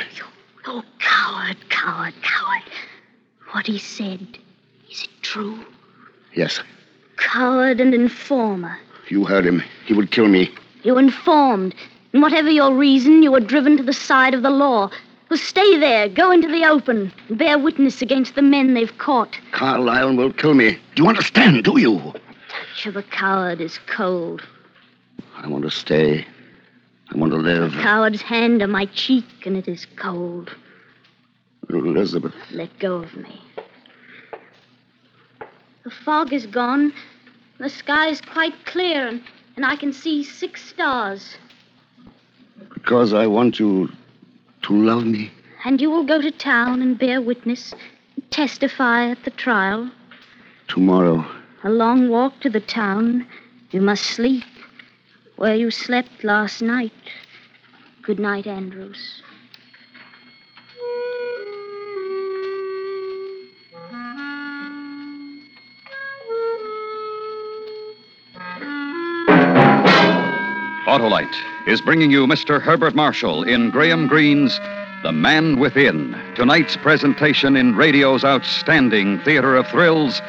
Oh, 0.66 0.82
coward, 0.98 1.56
coward, 1.70 2.14
coward. 2.22 2.62
What 3.52 3.66
he 3.66 3.78
said, 3.78 4.38
is 4.90 5.04
it 5.04 5.10
true? 5.22 5.64
Yes, 6.34 6.60
Coward 7.18 7.80
and 7.80 7.94
informer. 7.94 8.78
you 9.08 9.24
heard 9.24 9.46
him. 9.46 9.62
He 9.86 9.94
would 9.94 10.10
kill 10.10 10.28
me. 10.28 10.50
You 10.82 10.98
informed. 10.98 11.74
And 12.12 12.22
whatever 12.22 12.50
your 12.50 12.74
reason, 12.74 13.22
you 13.22 13.32
were 13.32 13.40
driven 13.40 13.76
to 13.76 13.82
the 13.82 13.92
side 13.92 14.34
of 14.34 14.42
the 14.42 14.50
law. 14.50 14.90
Well, 15.28 15.38
stay 15.38 15.78
there, 15.78 16.08
go 16.08 16.30
into 16.30 16.48
the 16.48 16.64
open, 16.64 17.12
and 17.28 17.36
bear 17.36 17.58
witness 17.58 18.00
against 18.00 18.34
the 18.34 18.40
men 18.42 18.72
they've 18.72 18.96
caught. 18.96 19.38
Carlyon 19.52 20.16
will 20.16 20.32
kill 20.32 20.54
me. 20.54 20.78
Do 20.94 21.02
you 21.02 21.08
understand, 21.08 21.64
do 21.64 21.78
you? 21.78 21.98
Touch 22.48 22.86
of 22.86 22.96
a 22.96 23.02
coward 23.02 23.60
is 23.60 23.78
cold. 23.86 24.42
I 25.36 25.46
want 25.46 25.64
to 25.64 25.70
stay. 25.70 26.26
I 27.12 27.18
want 27.18 27.32
to 27.32 27.38
live. 27.38 27.72
Coward's 27.72 28.22
hand 28.22 28.62
on 28.62 28.70
my 28.70 28.86
cheek, 28.86 29.26
and 29.44 29.56
it 29.56 29.68
is 29.68 29.86
cold. 29.96 30.50
Elizabeth. 31.68 32.34
Let 32.50 32.78
go 32.78 32.96
of 32.96 33.14
me. 33.14 33.42
The 35.88 35.94
fog 36.04 36.34
is 36.34 36.44
gone. 36.44 36.92
The 37.56 37.70
sky 37.70 38.08
is 38.08 38.20
quite 38.20 38.66
clear, 38.66 39.08
and, 39.08 39.22
and 39.56 39.64
I 39.64 39.74
can 39.74 39.94
see 39.94 40.22
six 40.22 40.62
stars. 40.62 41.38
Because 42.74 43.14
I 43.14 43.26
want 43.26 43.58
you 43.58 43.88
to 44.64 44.72
love 44.74 45.06
me. 45.06 45.30
And 45.64 45.80
you 45.80 45.88
will 45.88 46.04
go 46.04 46.20
to 46.20 46.30
town 46.30 46.82
and 46.82 46.98
bear 46.98 47.22
witness, 47.22 47.72
testify 48.28 49.08
at 49.08 49.24
the 49.24 49.30
trial. 49.30 49.90
Tomorrow. 50.66 51.24
A 51.64 51.70
long 51.70 52.10
walk 52.10 52.38
to 52.40 52.50
the 52.50 52.60
town. 52.60 53.26
You 53.70 53.80
must 53.80 54.04
sleep 54.04 54.44
where 55.36 55.54
you 55.54 55.70
slept 55.70 56.22
last 56.22 56.60
night. 56.60 56.92
Good 58.02 58.18
night, 58.18 58.46
Andrews. 58.46 59.22
Autolite 70.98 71.68
is 71.68 71.80
bringing 71.80 72.10
you 72.10 72.26
Mr. 72.26 72.60
Herbert 72.60 72.92
Marshall 72.92 73.44
in 73.44 73.70
Graham 73.70 74.08
Greene's 74.08 74.58
The 75.04 75.12
Man 75.12 75.60
Within. 75.60 76.20
Tonight's 76.34 76.76
presentation 76.76 77.54
in 77.54 77.76
radio's 77.76 78.24
outstanding 78.24 79.20
theater 79.20 79.54
of 79.54 79.68
thrills, 79.68 80.20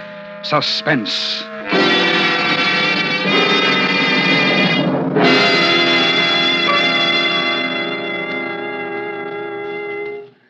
Suspense. 0.43 1.43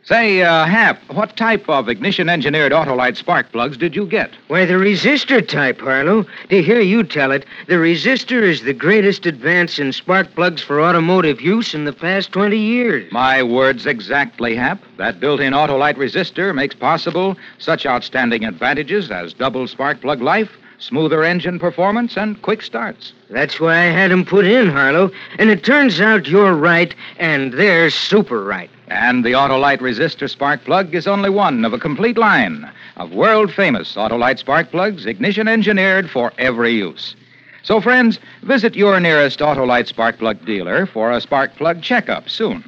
Say, 0.10 0.42
uh, 0.42 0.66
Hap, 0.66 1.00
what 1.14 1.38
type 1.38 1.70
of 1.70 1.88
ignition 1.88 2.30
engineered 2.30 2.72
Autolite 2.72 3.16
spark 3.16 3.52
plugs 3.52 3.78
did 3.78 3.96
you 3.96 4.08
get? 4.08 4.32
Why, 4.48 4.66
the 4.66 4.74
resistor 4.74 5.48
type, 5.48 5.80
Harlow. 5.80 6.26
To 6.50 6.64
hear 6.64 6.80
you 6.80 7.04
tell 7.04 7.32
it, 7.32 7.46
the 7.68 7.76
resistor 7.76 8.42
is 8.42 8.64
the 8.64 8.74
greatest 8.74 9.28
advance 9.28 9.78
in 9.78 9.94
spark 9.94 10.34
plugs 10.34 10.64
for 10.64 10.82
automotive 10.82 11.42
use 11.42 11.76
in 11.76 11.86
the 11.86 11.94
past 11.94 12.32
20 12.32 12.58
years. 12.58 13.12
My 13.12 13.44
words 13.44 13.86
exactly, 13.86 14.56
Hap. 14.56 14.82
That 14.98 15.20
built 15.20 15.42
in 15.42 15.54
Autolite 15.54 15.98
resistor 15.98 16.56
makes 16.56 16.74
possible 16.74 17.38
such 17.60 17.86
outstanding 17.86 18.46
advantages 18.46 19.12
as 19.12 19.34
double 19.34 19.68
spark 19.68 20.02
plug 20.02 20.24
life, 20.24 20.50
smoother 20.80 21.24
engine 21.24 21.60
performance, 21.60 22.18
and 22.18 22.42
quick 22.42 22.64
starts. 22.64 23.14
That's 23.30 23.60
why 23.60 23.76
I 23.76 23.92
had 23.92 24.12
'em 24.12 24.26
put 24.26 24.46
in, 24.46 24.72
Harlow. 24.72 25.12
And 25.38 25.52
it 25.52 25.64
turns 25.64 26.02
out 26.02 26.28
you're 26.28 26.56
right, 26.56 26.96
and 27.20 27.54
they're 27.54 27.92
super 27.92 28.44
right. 28.44 28.72
And 28.90 29.24
the 29.24 29.34
Autolite 29.34 29.82
resistor 29.82 30.28
spark 30.28 30.64
plug 30.66 30.96
is 30.96 31.08
only 31.08 31.30
one 31.30 31.64
of 31.64 31.74
a 31.74 31.80
complete 31.80 32.18
line 32.18 32.70
of 32.98 33.14
world 33.14 33.54
famous 33.54 33.96
Autolite 33.96 34.40
spark 34.40 34.72
plugs, 34.72 35.06
ignition 35.06 35.48
engineered 35.48 36.10
for 36.10 36.34
every 36.40 36.72
use. 36.72 37.16
So, 37.62 37.82
friends, 37.82 38.20
visit 38.42 38.76
your 38.76 39.00
nearest 39.00 39.40
Autolite 39.40 39.88
spark 39.88 40.18
plug 40.18 40.44
dealer 40.44 40.88
for 40.88 41.12
a 41.12 41.22
spark 41.22 41.56
plug 41.56 41.84
checkup 41.84 42.30
soon. 42.30 42.64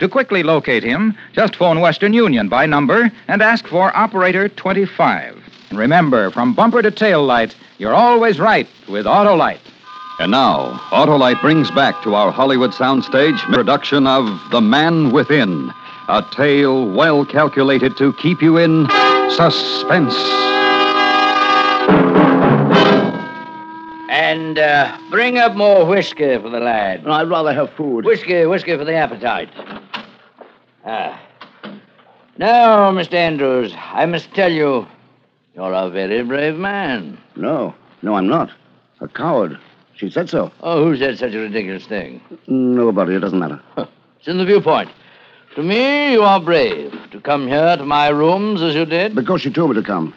To 0.00 0.08
quickly 0.08 0.42
locate 0.42 0.82
him, 0.82 1.16
just 1.32 1.56
phone 1.56 1.80
Western 1.80 2.12
Union 2.12 2.50
by 2.50 2.66
number 2.66 3.10
and 3.28 3.40
ask 3.40 3.66
for 3.66 3.96
Operator 3.96 4.50
25. 4.50 5.38
And 5.70 5.78
remember, 5.78 6.30
from 6.30 6.54
bumper 6.54 6.82
to 6.82 6.90
tail 6.90 7.24
light, 7.24 7.56
you're 7.78 7.94
always 7.94 8.38
right 8.38 8.68
with 8.90 9.06
Autolite. 9.06 9.71
And 10.22 10.30
now, 10.30 10.78
Autolite 10.92 11.40
brings 11.40 11.68
back 11.72 12.00
to 12.04 12.14
our 12.14 12.30
Hollywood 12.30 12.70
soundstage 12.70 13.40
production 13.52 14.06
of 14.06 14.50
The 14.50 14.60
Man 14.60 15.10
Within, 15.10 15.74
a 16.08 16.24
tale 16.30 16.88
well 16.88 17.26
calculated 17.26 17.96
to 17.96 18.12
keep 18.12 18.40
you 18.40 18.56
in 18.56 18.86
suspense. 19.30 20.14
And 24.10 24.60
uh, 24.60 24.96
bring 25.10 25.38
up 25.38 25.56
more 25.56 25.84
whiskey 25.84 26.38
for 26.38 26.50
the 26.50 26.60
lad. 26.60 27.04
I'd 27.04 27.28
rather 27.28 27.52
have 27.52 27.72
food. 27.72 28.04
Whiskey, 28.04 28.46
whiskey 28.46 28.76
for 28.76 28.84
the 28.84 28.94
appetite. 28.94 29.50
Ah. 30.86 31.20
Now, 32.38 32.92
Mr. 32.92 33.14
Andrews, 33.14 33.74
I 33.76 34.06
must 34.06 34.32
tell 34.34 34.52
you, 34.52 34.86
you're 35.56 35.72
a 35.72 35.90
very 35.90 36.22
brave 36.22 36.54
man. 36.54 37.18
No, 37.34 37.74
no, 38.02 38.14
I'm 38.14 38.28
not. 38.28 38.52
A 39.00 39.08
coward. 39.08 39.58
She 39.96 40.10
said 40.10 40.28
so. 40.28 40.50
Oh, 40.60 40.84
who 40.84 40.96
said 40.96 41.18
such 41.18 41.34
a 41.34 41.38
ridiculous 41.38 41.86
thing? 41.86 42.20
Nobody. 42.46 43.14
It 43.14 43.20
doesn't 43.20 43.38
matter. 43.38 43.60
It's 43.76 44.28
in 44.28 44.38
the 44.38 44.44
viewpoint. 44.44 44.90
To 45.54 45.62
me, 45.62 46.12
you 46.12 46.22
are 46.22 46.40
brave 46.40 46.94
to 47.10 47.20
come 47.20 47.46
here 47.46 47.76
to 47.76 47.84
my 47.84 48.08
rooms 48.08 48.62
as 48.62 48.74
you 48.74 48.86
did. 48.86 49.14
Because 49.14 49.42
she 49.42 49.52
told 49.52 49.70
me 49.70 49.76
to 49.76 49.86
come. 49.86 50.14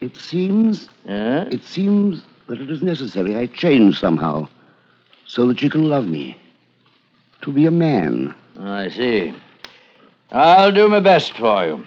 It 0.00 0.16
seems. 0.16 0.88
Yeah? 1.06 1.44
It 1.44 1.62
seems 1.64 2.22
that 2.48 2.60
it 2.60 2.70
is 2.70 2.82
necessary 2.82 3.36
I 3.36 3.46
change 3.46 4.00
somehow 4.00 4.48
so 5.26 5.46
that 5.46 5.62
you 5.62 5.70
can 5.70 5.88
love 5.88 6.06
me. 6.06 6.36
To 7.42 7.52
be 7.52 7.66
a 7.66 7.70
man. 7.70 8.34
I 8.58 8.88
see. 8.88 9.34
I'll 10.32 10.72
do 10.72 10.88
my 10.88 11.00
best 11.00 11.32
for 11.34 11.64
you. 11.64 11.84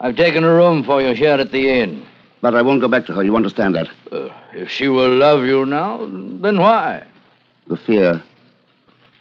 I've 0.00 0.16
taken 0.16 0.44
a 0.44 0.52
room 0.52 0.84
for 0.84 1.00
you 1.00 1.14
here 1.14 1.34
at 1.34 1.50
the 1.50 1.70
inn. 1.70 2.06
But 2.40 2.54
I 2.54 2.62
won't 2.62 2.80
go 2.80 2.88
back 2.88 3.06
to 3.06 3.12
her. 3.12 3.22
You 3.22 3.36
understand 3.36 3.74
that? 3.74 3.88
Uh, 4.10 4.30
if 4.54 4.70
she 4.70 4.88
will 4.88 5.14
love 5.14 5.44
you 5.44 5.66
now, 5.66 6.06
then 6.06 6.58
why? 6.58 7.04
The 7.66 7.76
fear. 7.76 8.22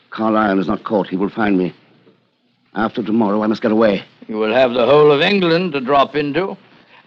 Carlyon 0.09 0.59
is 0.59 0.67
not 0.67 0.83
caught. 0.83 1.07
He 1.07 1.17
will 1.17 1.29
find 1.29 1.57
me. 1.57 1.73
After 2.75 3.03
tomorrow, 3.03 3.43
I 3.43 3.47
must 3.47 3.61
get 3.61 3.71
away. 3.71 4.03
You 4.27 4.37
will 4.37 4.53
have 4.53 4.73
the 4.73 4.85
whole 4.85 5.11
of 5.11 5.21
England 5.21 5.73
to 5.73 5.81
drop 5.81 6.15
into. 6.15 6.57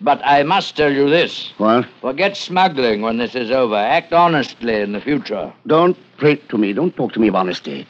But 0.01 0.21
I 0.25 0.43
must 0.43 0.77
tell 0.77 0.93
you 0.93 1.09
this. 1.09 1.53
What? 1.59 1.87
Forget 2.01 2.37
smuggling 2.37 3.03
when 3.03 3.19
this 3.19 3.35
is 3.35 3.51
over. 3.51 3.77
Act 3.77 4.13
honestly 4.13 4.75
in 4.81 4.93
the 4.93 5.01
future. 5.01 5.53
Don't 5.67 5.97
prate 6.17 6.49
to 6.49 6.59
me. 6.59 6.73
Don't 6.73 6.95
talk 6.97 7.13
to 7.13 7.21
me 7.21 7.29
of 7.29 7.37
honesty. 7.37 7.87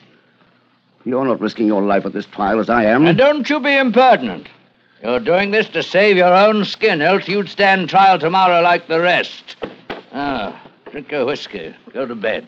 You're 1.05 1.25
not 1.25 1.41
risking 1.41 1.67
your 1.67 1.83
life 1.83 2.05
at 2.05 2.13
this 2.13 2.27
trial 2.27 2.61
as 2.61 2.69
I 2.69 2.85
am. 2.85 3.07
And 3.07 3.19
don't 3.19 3.49
you 3.49 3.59
be 3.59 3.77
impertinent. 3.77 4.49
You're 5.03 5.19
doing 5.19 5.51
this 5.51 5.69
to 5.71 5.83
save 5.83 6.17
your 6.17 6.33
own 6.33 6.65
skin, 6.65 7.03
else 7.03 7.27
you'd 7.27 7.49
stand 7.49 7.89
trial 7.89 8.21
tomorrow 8.21 8.61
like 8.61 8.87
the 8.87 9.01
rest. 9.01 9.57
Ah, 10.13 10.63
drink 10.93 11.11
your 11.11 11.27
whiskey. 11.27 11.75
Go 11.93 12.07
to 12.07 12.15
bed. 12.15 12.47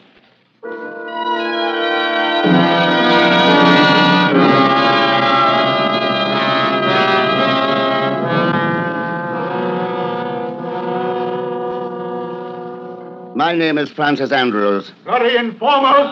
My 13.34 13.52
name 13.52 13.78
is 13.78 13.90
Francis 13.90 14.30
Andrews. 14.30 14.92
Very 15.04 15.36
informal. 15.36 16.06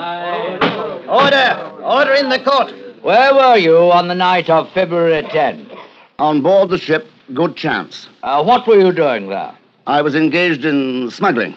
Order! 1.08 1.70
Order 1.84 2.14
in 2.14 2.30
the 2.30 2.40
court! 2.40 2.72
Where 3.02 3.32
were 3.32 3.56
you 3.56 3.92
on 3.92 4.08
the 4.08 4.14
night 4.16 4.50
of 4.50 4.72
February 4.72 5.22
10th? 5.22 5.71
On 6.22 6.40
board 6.40 6.70
the 6.70 6.78
ship, 6.78 7.08
Good 7.34 7.56
Chance. 7.56 8.08
Uh, 8.22 8.44
what 8.44 8.64
were 8.64 8.78
you 8.78 8.92
doing 8.92 9.28
there? 9.28 9.52
I 9.88 10.02
was 10.02 10.14
engaged 10.14 10.64
in 10.64 11.10
smuggling. 11.10 11.56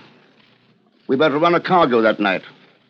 We 1.06 1.16
better 1.16 1.38
run 1.38 1.54
a 1.54 1.60
cargo 1.60 2.02
that 2.02 2.20
night, 2.20 2.42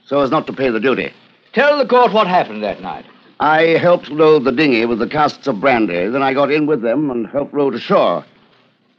so 0.06 0.22
as 0.22 0.32
not 0.32 0.48
to 0.48 0.54
pay 0.54 0.70
the 0.70 0.80
duty. 0.80 1.12
Tell 1.52 1.78
the 1.78 1.86
court 1.86 2.14
what 2.14 2.28
happened 2.28 2.64
that 2.64 2.82
night. 2.82 3.06
I 3.42 3.78
helped 3.78 4.08
load 4.08 4.46
the 4.46 4.54
dinghy 4.54 4.86
with 4.86 5.00
the 5.00 5.10
casks 5.10 5.48
of 5.48 5.60
brandy. 5.60 6.08
Then 6.08 6.24
I 6.24 6.34
got 6.34 6.50
in 6.50 6.66
with 6.66 6.82
them 6.82 7.12
and 7.12 7.28
helped 7.28 7.54
row 7.54 7.70
to 7.70 7.78
shore. 7.78 8.26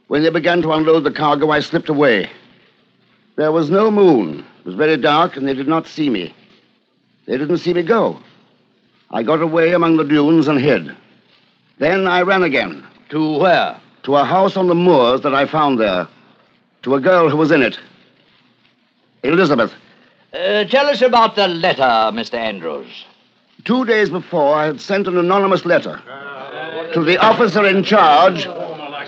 When 0.07 0.21
they 0.21 0.29
began 0.29 0.61
to 0.61 0.73
unload 0.73 1.03
the 1.03 1.11
cargo, 1.11 1.49
I 1.49 1.61
slipped 1.61 1.89
away. 1.89 2.29
There 3.37 3.51
was 3.51 3.71
no 3.71 3.89
moon. 3.89 4.45
It 4.59 4.65
was 4.65 4.75
very 4.75 4.97
dark, 4.97 5.35
and 5.35 5.47
they 5.47 5.55
did 5.55 5.67
not 5.67 5.87
see 5.87 6.11
me. 6.11 6.31
They 7.25 7.39
didn't 7.39 7.57
see 7.57 7.73
me 7.73 7.81
go. 7.81 8.19
I 9.09 9.23
got 9.23 9.41
away 9.41 9.73
among 9.73 9.97
the 9.97 10.03
dunes 10.03 10.47
and 10.47 10.61
hid. 10.61 10.95
Then 11.79 12.07
I 12.07 12.21
ran 12.21 12.43
again. 12.43 12.85
To 13.09 13.37
where? 13.37 13.79
To 14.03 14.15
a 14.15 14.25
house 14.25 14.57
on 14.57 14.67
the 14.67 14.75
moors 14.75 15.21
that 15.21 15.35
I 15.35 15.45
found 15.45 15.79
there. 15.79 16.07
To 16.83 16.95
a 16.95 17.01
girl 17.01 17.29
who 17.29 17.37
was 17.37 17.51
in 17.51 17.61
it. 17.61 17.79
Elizabeth. 19.23 19.73
Uh, 20.33 20.63
tell 20.65 20.87
us 20.87 21.01
about 21.01 21.35
the 21.35 21.47
letter, 21.47 21.81
Mr. 21.81 22.35
Andrews. 22.35 23.05
Two 23.65 23.85
days 23.85 24.09
before, 24.09 24.55
I 24.55 24.65
had 24.65 24.79
sent 24.79 25.07
an 25.07 25.17
anonymous 25.17 25.65
letter 25.65 26.01
to 26.93 27.03
the 27.03 27.17
officer 27.17 27.65
in 27.65 27.83
charge 27.83 28.47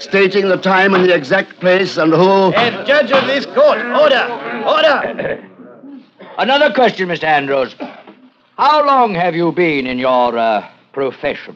stating 0.02 0.48
the 0.48 0.58
time 0.58 0.94
and 0.94 1.04
the 1.04 1.14
exact 1.14 1.60
place 1.60 1.98
and 1.98 2.14
who. 2.14 2.54
And 2.54 2.86
judge 2.88 3.12
of 3.12 3.26
this 3.28 3.46
court, 3.46 3.80
order! 3.86 4.64
Order! 4.66 5.50
Another 6.38 6.74
question, 6.74 7.10
Mr. 7.10 7.26
Andrews. 7.26 7.76
How 8.58 8.86
long 8.86 9.14
have 9.14 9.36
you 9.36 9.52
been 9.52 9.88
in 9.88 10.00
your 10.00 10.38
uh, 10.38 10.70
profession? 10.94 11.56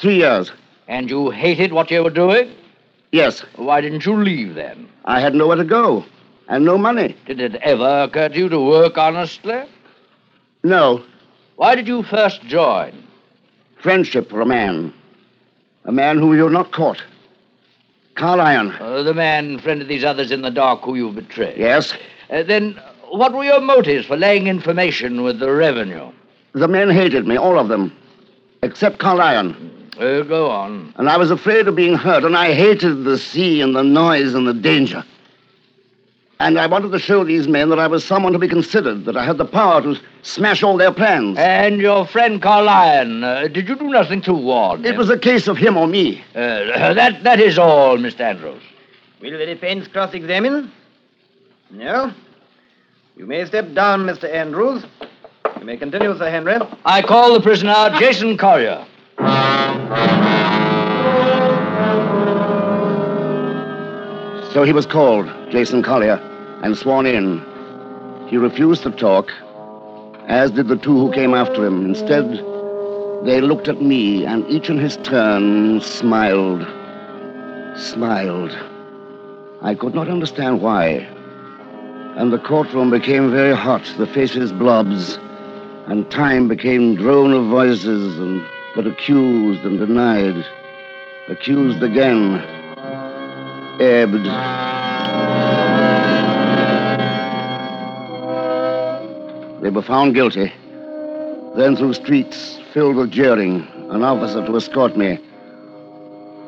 Three 0.00 0.16
years. 0.16 0.50
And 0.88 1.08
you 1.08 1.30
hated 1.30 1.72
what 1.72 1.90
you 1.90 2.02
were 2.02 2.10
doing? 2.10 2.52
Yes. 3.12 3.44
Why 3.56 3.80
didn't 3.80 4.04
you 4.04 4.16
leave 4.16 4.54
then? 4.54 4.88
I 5.04 5.20
had 5.20 5.34
nowhere 5.34 5.56
to 5.56 5.64
go 5.64 6.04
and 6.48 6.64
no 6.64 6.76
money. 6.76 7.16
Did 7.26 7.40
it 7.40 7.54
ever 7.56 8.02
occur 8.02 8.28
to 8.28 8.36
you 8.36 8.48
to 8.48 8.60
work 8.60 8.98
honestly? 8.98 9.64
No. 10.62 11.04
Why 11.56 11.74
did 11.74 11.86
you 11.86 12.02
first 12.02 12.42
join? 12.42 13.06
Friendship 13.80 14.30
for 14.30 14.40
a 14.40 14.46
man. 14.46 14.92
A 15.84 15.92
man 15.92 16.18
whom 16.18 16.34
you're 16.36 16.50
not 16.50 16.72
caught. 16.72 17.02
Carlyon. 18.16 18.72
Uh, 18.72 19.02
the 19.02 19.14
man 19.14 19.58
friend 19.58 19.82
of 19.82 19.88
these 19.88 20.04
others 20.04 20.30
in 20.30 20.42
the 20.42 20.50
dark 20.50 20.82
who 20.82 20.94
you 20.94 21.10
betrayed. 21.10 21.58
Yes. 21.58 21.94
Uh, 22.30 22.42
then, 22.42 22.80
what 23.10 23.32
were 23.32 23.44
your 23.44 23.60
motives 23.60 24.06
for 24.06 24.16
laying 24.16 24.46
information 24.46 25.22
with 25.22 25.40
the 25.40 25.52
revenue? 25.52 26.10
The 26.52 26.68
men 26.68 26.90
hated 26.90 27.26
me, 27.26 27.36
all 27.36 27.58
of 27.58 27.68
them. 27.68 27.94
Except 28.62 28.98
Carlyon. 28.98 29.83
Uh, 29.98 30.22
go 30.22 30.50
on. 30.50 30.92
And 30.96 31.08
I 31.08 31.16
was 31.16 31.30
afraid 31.30 31.68
of 31.68 31.76
being 31.76 31.94
hurt, 31.94 32.24
and 32.24 32.36
I 32.36 32.52
hated 32.52 33.04
the 33.04 33.18
sea 33.18 33.60
and 33.60 33.74
the 33.74 33.82
noise 33.82 34.34
and 34.34 34.46
the 34.46 34.54
danger. 34.54 35.04
And 36.40 36.58
I 36.58 36.66
wanted 36.66 36.90
to 36.92 36.98
show 36.98 37.22
these 37.22 37.46
men 37.46 37.68
that 37.70 37.78
I 37.78 37.86
was 37.86 38.04
someone 38.04 38.32
to 38.32 38.38
be 38.38 38.48
considered, 38.48 39.04
that 39.04 39.16
I 39.16 39.24
had 39.24 39.38
the 39.38 39.44
power 39.44 39.80
to 39.82 39.98
smash 40.22 40.62
all 40.62 40.76
their 40.76 40.92
plans. 40.92 41.38
And 41.38 41.80
your 41.80 42.06
friend 42.06 42.42
Carlyon, 42.42 43.22
uh, 43.22 43.48
did 43.48 43.68
you 43.68 43.76
do 43.76 43.88
nothing 43.88 44.20
to 44.22 44.34
warn 44.34 44.84
It 44.84 44.96
was 44.96 45.10
a 45.10 45.18
case 45.18 45.46
of 45.46 45.56
him 45.56 45.76
or 45.76 45.86
me. 45.86 46.24
Uh, 46.34 46.34
that, 46.94 47.22
that 47.22 47.40
is 47.40 47.56
all, 47.56 47.96
Mr. 47.96 48.20
Andrews. 48.20 48.62
Will 49.20 49.38
the 49.38 49.46
defense 49.46 49.86
cross 49.86 50.12
examine? 50.12 50.72
No? 51.70 52.12
You 53.16 53.26
may 53.26 53.44
step 53.46 53.72
down, 53.72 54.00
Mr. 54.00 54.30
Andrews. 54.30 54.84
You 55.58 55.64
may 55.64 55.76
continue, 55.76 56.16
Sir 56.18 56.30
Henry. 56.30 56.56
I 56.84 57.00
call 57.00 57.32
the 57.32 57.40
prisoner 57.40 57.90
Jason 57.98 58.36
Collier. 58.36 58.84
So 64.54 64.62
he 64.62 64.72
was 64.72 64.86
called, 64.86 65.26
Jason 65.50 65.82
Collier, 65.82 66.20
and 66.62 66.76
sworn 66.76 67.06
in. 67.06 67.42
He 68.28 68.36
refused 68.36 68.84
to 68.84 68.90
talk, 68.92 69.32
as 70.28 70.52
did 70.52 70.68
the 70.68 70.76
two 70.76 70.96
who 70.96 71.12
came 71.12 71.34
after 71.34 71.66
him. 71.66 71.84
Instead, 71.84 72.24
they 73.24 73.40
looked 73.40 73.66
at 73.66 73.82
me, 73.82 74.24
and 74.24 74.48
each 74.48 74.70
in 74.70 74.78
his 74.78 74.96
turn 74.98 75.80
smiled. 75.80 76.64
Smiled. 77.76 78.56
I 79.60 79.74
could 79.74 79.94
not 79.94 80.08
understand 80.08 80.62
why. 80.62 81.08
And 82.16 82.32
the 82.32 82.38
courtroom 82.38 82.90
became 82.90 83.30
very 83.32 83.56
hot, 83.56 83.84
the 83.98 84.06
faces 84.06 84.52
blobs, 84.52 85.18
and 85.86 86.08
time 86.10 86.46
became 86.46 86.94
drone 86.94 87.32
of 87.32 87.46
voices, 87.46 88.18
and 88.18 88.44
but 88.74 88.86
accused 88.86 89.64
and 89.64 89.78
denied, 89.78 90.44
accused 91.28 91.82
again, 91.82 92.36
ebbed. 93.80 94.24
They 99.62 99.70
were 99.70 99.82
found 99.82 100.14
guilty. 100.14 100.52
Then 101.56 101.76
through 101.76 101.94
streets 101.94 102.58
filled 102.72 102.96
with 102.96 103.12
jeering, 103.12 103.66
an 103.90 104.02
officer 104.02 104.44
to 104.44 104.56
escort 104.56 104.96
me. 104.96 105.18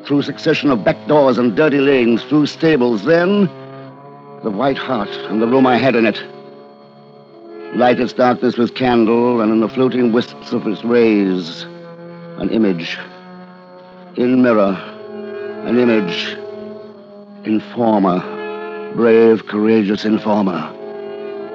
Through 0.05 0.21
succession 0.23 0.69
of 0.69 0.83
back 0.83 1.07
doors 1.07 1.37
and 1.37 1.55
dirty 1.55 1.79
lanes, 1.79 2.23
through 2.25 2.47
stables, 2.47 3.05
then 3.05 3.45
the 4.43 4.51
White 4.51 4.77
Hart 4.77 5.09
and 5.09 5.41
the 5.41 5.47
room 5.47 5.65
I 5.65 5.77
had 5.77 5.95
in 5.95 6.05
it. 6.05 6.21
Light 7.75 7.99
its 7.99 8.13
darkness 8.13 8.57
with 8.57 8.75
candle, 8.75 9.41
and 9.41 9.51
in 9.51 9.61
the 9.61 9.69
floating 9.69 10.11
wisps 10.11 10.51
of 10.51 10.67
its 10.67 10.83
rays, 10.83 11.65
an 12.37 12.49
image. 12.49 12.97
In 14.15 14.41
mirror, 14.41 14.73
an 15.65 15.77
image. 15.77 16.37
Informer. 17.45 18.19
Brave, 18.95 19.47
courageous 19.47 20.05
informer. 20.05 20.73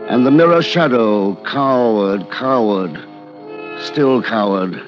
And 0.09 0.27
the 0.27 0.31
mirror 0.31 0.63
shadow, 0.63 1.37
coward, 1.45 2.29
coward. 2.31 2.99
Still 3.81 4.23
coward. 4.23 4.83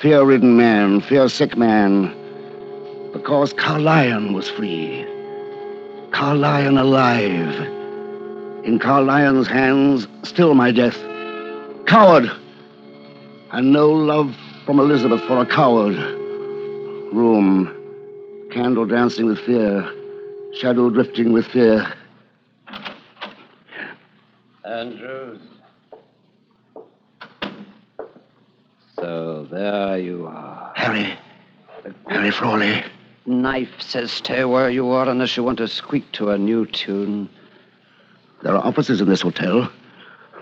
Fear 0.00 0.24
ridden 0.24 0.56
man, 0.56 1.00
fear 1.00 1.28
sick 1.28 1.56
man. 1.56 2.14
Because 3.12 3.52
Carlyon 3.52 4.32
was 4.32 4.48
free. 4.48 5.06
Carlyon 6.10 6.78
alive. 6.78 7.54
In 8.64 8.78
Carlyon's 8.78 9.46
hands, 9.46 10.06
still 10.24 10.54
my 10.54 10.72
death. 10.72 10.98
Coward! 11.86 12.30
And 13.50 13.72
no 13.72 13.90
love 13.90 14.36
from 14.68 14.80
Elizabeth 14.80 15.22
for 15.22 15.40
a 15.40 15.46
coward. 15.46 15.96
Room. 17.10 17.74
Candle 18.50 18.84
dancing 18.84 19.24
with 19.24 19.38
fear. 19.46 19.90
Shadow 20.60 20.90
drifting 20.90 21.32
with 21.32 21.46
fear. 21.46 21.90
Andrews. 24.66 25.40
So 28.96 29.48
there 29.50 29.96
you 29.96 30.26
are. 30.26 30.70
Harry. 30.76 31.16
Harry 32.08 32.30
Frawley. 32.30 32.84
Knife 33.24 33.80
says 33.80 34.12
stay 34.12 34.44
where 34.44 34.68
you 34.68 34.90
are 34.90 35.08
unless 35.08 35.34
you 35.34 35.44
want 35.44 35.56
to 35.56 35.68
squeak 35.68 36.12
to 36.12 36.28
a 36.28 36.36
new 36.36 36.66
tune. 36.66 37.30
There 38.42 38.54
are 38.54 38.62
officers 38.62 39.00
in 39.00 39.08
this 39.08 39.22
hotel. 39.22 39.72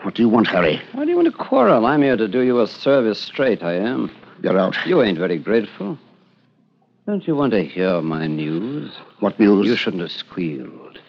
What 0.06 0.14
do 0.14 0.22
you 0.22 0.28
want, 0.28 0.46
Harry? 0.46 0.80
Why 0.92 1.04
do 1.04 1.10
you 1.10 1.16
want 1.16 1.26
to 1.26 1.36
quarrel? 1.36 1.84
I'm 1.84 2.00
here 2.00 2.16
to 2.16 2.28
do 2.28 2.42
you 2.42 2.60
a 2.60 2.68
service 2.68 3.20
straight, 3.20 3.64
I 3.64 3.72
am. 3.72 4.08
You're 4.40 4.56
out. 4.56 4.76
You 4.86 5.02
ain't 5.02 5.18
very 5.18 5.36
grateful. 5.36 5.98
Don't 7.08 7.26
you 7.26 7.34
want 7.34 7.50
to 7.54 7.64
hear 7.64 8.00
my 8.00 8.28
news? 8.28 8.92
What 9.18 9.40
news? 9.40 9.66
You 9.66 9.74
shouldn't 9.74 10.02
have 10.02 10.12
squealed. 10.12 11.00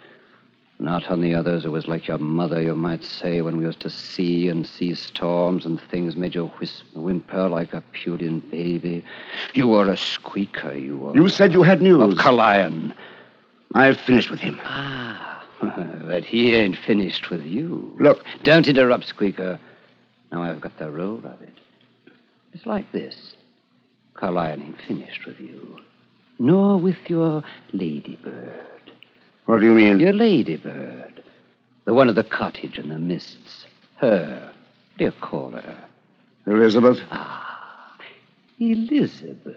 Not 0.79 1.11
on 1.11 1.21
the 1.21 1.35
others. 1.35 1.63
It 1.63 1.69
was 1.69 1.87
like 1.87 2.07
your 2.07 2.17
mother, 2.17 2.59
you 2.59 2.75
might 2.75 3.03
say, 3.03 3.41
when 3.41 3.57
we 3.57 3.67
was 3.67 3.75
to 3.75 3.89
sea 3.91 4.49
and 4.49 4.65
see 4.65 4.95
storms 4.95 5.63
and 5.63 5.79
things 5.79 6.15
made 6.15 6.33
you 6.33 6.47
whisper, 6.57 6.99
whimper 6.99 7.47
like 7.49 7.75
a 7.75 7.83
puling 7.93 8.39
baby. 8.39 9.05
You 9.53 9.67
were 9.67 9.91
a 9.91 9.95
squeaker, 9.95 10.73
you 10.73 10.97
were. 10.97 11.15
You 11.15 11.29
said 11.29 11.53
you 11.53 11.61
had 11.61 11.83
news. 11.83 12.01
Of 12.01 12.17
Carlyon. 12.17 12.95
I've 13.75 13.99
finished 13.99 14.31
with 14.31 14.39
him. 14.39 14.59
Ah, 14.63 15.36
but 16.07 16.23
he 16.23 16.55
ain't 16.55 16.77
finished 16.77 17.29
with 17.29 17.43
you. 17.43 17.95
Look. 17.99 18.23
Don't 18.43 18.67
interrupt, 18.67 19.05
Squeaker. 19.05 19.59
Now 20.31 20.43
I've 20.43 20.61
got 20.61 20.77
the 20.77 20.89
roll 20.89 21.19
of 21.19 21.41
it. 21.41 21.53
It's 22.53 22.65
like 22.65 22.91
this. 22.91 23.35
Carlyon 24.13 24.61
ain't 24.61 24.81
finished 24.81 25.25
with 25.25 25.39
you. 25.39 25.79
Nor 26.39 26.77
with 26.77 26.97
your 27.07 27.43
ladybird. 27.71 28.91
What 29.45 29.59
do 29.61 29.65
you 29.65 29.73
mean? 29.73 29.99
Your 29.99 30.13
ladybird. 30.13 31.23
The 31.85 31.93
one 31.93 32.09
of 32.09 32.15
the 32.15 32.23
cottage 32.23 32.77
in 32.77 32.89
the 32.89 32.99
mists. 32.99 33.65
Her. 33.97 34.51
What 34.51 34.97
do 34.97 35.05
you 35.05 35.11
call 35.21 35.51
her? 35.51 35.77
Elizabeth? 36.45 36.99
Ah, 37.11 37.97
Elizabeth. 38.59 39.55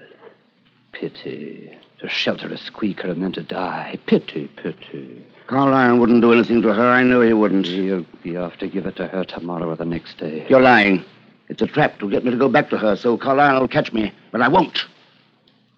Pity. 0.92 1.76
To 2.00 2.08
shelter 2.08 2.48
a 2.48 2.56
squeaker 2.56 3.08
and 3.08 3.22
then 3.22 3.32
to 3.32 3.42
die. 3.42 3.98
Pity, 4.06 4.48
pity. 4.56 5.24
Carlyon 5.50 5.98
wouldn't 5.98 6.20
do 6.20 6.32
anything 6.32 6.62
to 6.62 6.72
her. 6.72 6.88
I 6.92 7.02
know 7.02 7.22
he 7.22 7.32
wouldn't. 7.32 7.66
He'll 7.66 8.06
be 8.22 8.36
off 8.36 8.56
to 8.58 8.68
give 8.68 8.86
it 8.86 8.94
to 8.96 9.08
her 9.08 9.24
tomorrow 9.24 9.68
or 9.68 9.74
the 9.74 9.84
next 9.84 10.16
day. 10.16 10.46
You're 10.48 10.60
lying. 10.60 11.04
It's 11.48 11.60
a 11.60 11.66
trap 11.66 11.98
to 11.98 12.08
get 12.08 12.24
me 12.24 12.30
to 12.30 12.36
go 12.36 12.48
back 12.48 12.70
to 12.70 12.78
her, 12.78 12.94
so 12.94 13.18
Carlyon 13.18 13.58
will 13.58 13.66
catch 13.66 13.92
me. 13.92 14.12
But 14.30 14.42
I 14.42 14.48
won't. 14.48 14.86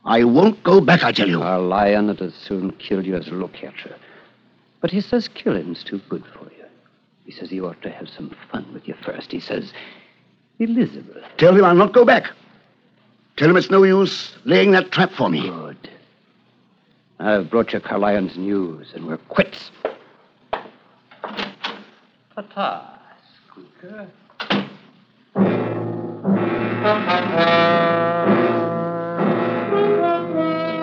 I 0.05 0.25
won't 0.25 0.63
go 0.63 0.83
back, 0.83 1.03
I 1.03 1.13
tell 1.13 1.27
you. 1.27 1.43
A 1.43 1.57
lion 1.57 2.09
that 2.09 2.21
as 2.21 2.35
soon 2.35 2.73
kill 2.73 3.07
you 3.07 3.17
as 3.17 3.29
look 3.29 3.55
at 3.63 3.83
you. 3.87 3.95
But 4.83 4.91
he 4.91 5.01
says 5.01 5.27
killing's 5.29 5.83
too 5.83 6.03
good 6.11 6.25
for 6.35 6.45
you. 6.45 6.67
He 7.25 7.33
says 7.33 7.51
you 7.51 7.67
ought 7.67 7.81
to 7.81 7.91
have 7.91 8.11
some 8.11 8.37
fun 8.51 8.71
with 8.75 8.87
you 8.87 8.95
first. 9.03 9.33
He 9.33 9.41
says, 9.41 9.73
Elizabeth. 10.59 11.25
Tell 11.39 11.57
him 11.57 11.65
I'll 11.65 11.75
not 11.75 11.95
go 11.95 12.05
back. 12.05 12.31
Tell 13.39 13.49
him 13.49 13.57
it's 13.57 13.71
no 13.71 13.85
use 13.85 14.35
laying 14.45 14.73
that 14.73 14.91
trap 14.91 15.13
for 15.13 15.31
me. 15.31 15.49
Good. 15.49 15.89
I've 17.25 17.49
brought 17.49 17.73
you 17.73 17.79
Carlyon's 17.79 18.37
news, 18.37 18.91
and 18.97 19.07
we're 19.07 19.17
quits. 19.17 19.71
Ta-ta, 22.35 22.99
Squeaker. 23.47 24.09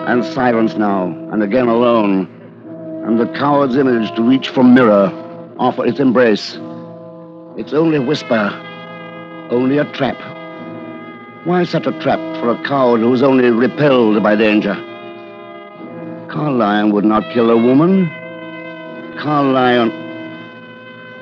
And 0.08 0.24
silence 0.24 0.76
now, 0.76 1.08
and 1.30 1.42
again 1.42 1.68
alone. 1.68 2.26
And 3.04 3.20
the 3.20 3.26
coward's 3.38 3.76
image 3.76 4.10
to 4.16 4.22
reach 4.22 4.48
for 4.48 4.64
mirror, 4.64 5.12
offer 5.58 5.84
its 5.84 6.00
embrace. 6.00 6.58
It's 7.58 7.74
only 7.74 7.98
a 7.98 8.02
whisper, 8.02 8.50
only 9.50 9.76
a 9.76 9.84
trap. 9.92 10.16
Why 11.44 11.64
such 11.64 11.86
a 11.86 11.92
trap 12.00 12.18
for 12.40 12.48
a 12.48 12.62
coward 12.64 13.02
who's 13.02 13.22
only 13.22 13.50
repelled 13.50 14.22
by 14.22 14.36
danger? 14.36 14.86
Carlyon 16.30 16.92
would 16.92 17.04
not 17.04 17.24
kill 17.32 17.50
a 17.50 17.56
woman. 17.56 18.08
Carlyon. 19.18 19.90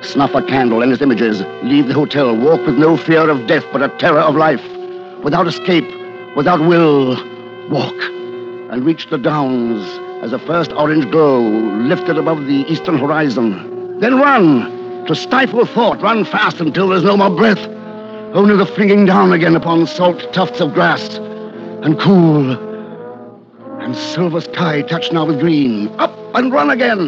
Snuff 0.01 0.35
a 0.35 0.43
candle 0.43 0.83
and 0.83 0.91
its 0.91 1.01
images. 1.01 1.41
Leave 1.63 1.87
the 1.87 1.95
hotel. 1.95 2.35
Walk 2.37 2.63
with 2.65 2.77
no 2.77 2.95
fear 2.95 3.27
of 3.27 3.47
death, 3.47 3.65
but 3.71 3.81
a 3.81 3.89
terror 3.97 4.19
of 4.19 4.35
life. 4.35 4.63
Without 5.23 5.47
escape, 5.47 5.87
without 6.35 6.59
will. 6.59 7.15
Walk 7.69 7.95
and 8.71 8.85
reach 8.85 9.09
the 9.09 9.17
downs 9.17 9.83
as 10.23 10.31
the 10.31 10.39
first 10.39 10.71
orange 10.73 11.09
glow 11.09 11.41
lifted 11.41 12.17
above 12.17 12.45
the 12.45 12.65
eastern 12.71 12.97
horizon. 12.97 13.99
Then 13.99 14.19
run 14.19 15.05
to 15.05 15.15
stifle 15.15 15.65
thought. 15.65 16.01
Run 16.01 16.23
fast 16.23 16.59
until 16.59 16.87
there's 16.89 17.03
no 17.03 17.17
more 17.17 17.35
breath. 17.35 17.59
Only 18.35 18.55
the 18.55 18.65
flinging 18.65 19.05
down 19.05 19.33
again 19.33 19.55
upon 19.55 19.87
salt 19.87 20.33
tufts 20.33 20.61
of 20.61 20.73
grass. 20.75 21.15
And 21.81 21.99
cool. 21.99 22.68
And 23.89 23.97
silver 23.97 24.39
sky 24.39 24.83
touched 24.83 25.11
now 25.13 25.25
with 25.25 25.39
green. 25.39 25.87
Up 25.97 26.15
and 26.35 26.53
run 26.53 26.69
again. 26.69 27.07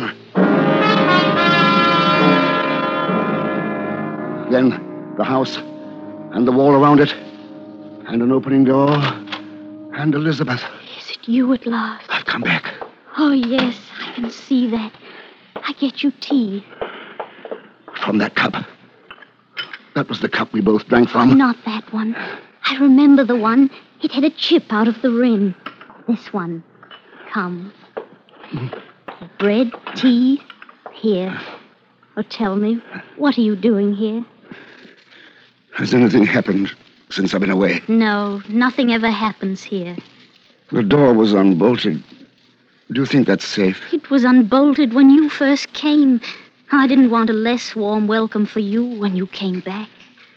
Then 4.50 5.14
the 5.16 5.24
house 5.24 5.58
and 5.58 6.48
the 6.48 6.52
wall 6.52 6.72
around 6.72 7.00
it. 7.00 7.14
And 8.08 8.24
an 8.24 8.32
opening 8.32 8.64
door. 8.64 8.90
And 9.94 10.16
Elizabeth. 10.16 10.64
Is 10.98 11.12
it 11.12 11.28
you 11.28 11.54
at 11.54 11.68
last? 11.68 12.08
I've 12.10 12.26
come 12.26 12.42
back. 12.42 12.74
Oh, 13.16 13.32
yes, 13.32 13.78
I 14.00 14.14
can 14.14 14.32
see 14.32 14.68
that. 14.72 14.92
I 15.58 15.74
get 15.74 16.02
you 16.02 16.12
tea. 16.20 16.66
From 18.04 18.18
that 18.18 18.34
cup. 18.34 18.56
That 19.94 20.10
was 20.10 20.20
the 20.22 20.30
cup 20.30 20.52
we 20.52 20.62
both 20.62 20.88
drank 20.88 21.10
from. 21.10 21.38
Not 21.38 21.58
that 21.66 21.94
one. 21.94 22.16
I 22.16 22.76
remember 22.80 23.24
the 23.24 23.36
one. 23.36 23.70
It 24.02 24.12
had 24.12 24.24
a 24.24 24.32
chip 24.32 24.74
out 24.74 24.88
of 24.88 25.00
the 25.04 25.12
rim. 25.12 25.54
This 26.08 26.34
one. 26.34 26.64
Come. 27.32 27.74
Bread, 29.40 29.72
tea, 29.96 30.42
here. 30.92 31.40
Oh, 32.18 32.24
tell 32.24 32.58
me, 32.58 32.82
what 33.16 33.38
are 33.38 33.42
you 33.42 33.56
doing 33.56 33.94
here? 33.94 34.26
Has 35.74 35.94
anything 35.94 36.26
happened 36.26 36.76
since 37.10 37.34
I've 37.34 37.40
been 37.40 37.50
away? 37.50 37.82
No, 37.88 38.42
nothing 38.50 38.92
ever 38.92 39.10
happens 39.10 39.64
here. 39.64 39.96
The 40.72 40.84
door 40.84 41.14
was 41.14 41.34
unbolted. 41.34 42.04
Do 42.92 43.00
you 43.00 43.06
think 43.06 43.28
that's 43.28 43.46
safe? 43.46 43.82
It 43.94 44.10
was 44.10 44.26
unbolted 44.26 44.94
when 44.94 45.10
you 45.10 45.30
first 45.30 45.72
came. 45.72 46.20
I 46.74 46.86
didn't 46.86 47.12
want 47.12 47.30
a 47.30 47.34
less 47.34 47.76
warm 47.76 48.08
welcome 48.08 48.46
for 48.46 48.60
you 48.60 48.84
when 48.84 49.16
you 49.16 49.28
came 49.28 49.62
back. 49.62 49.88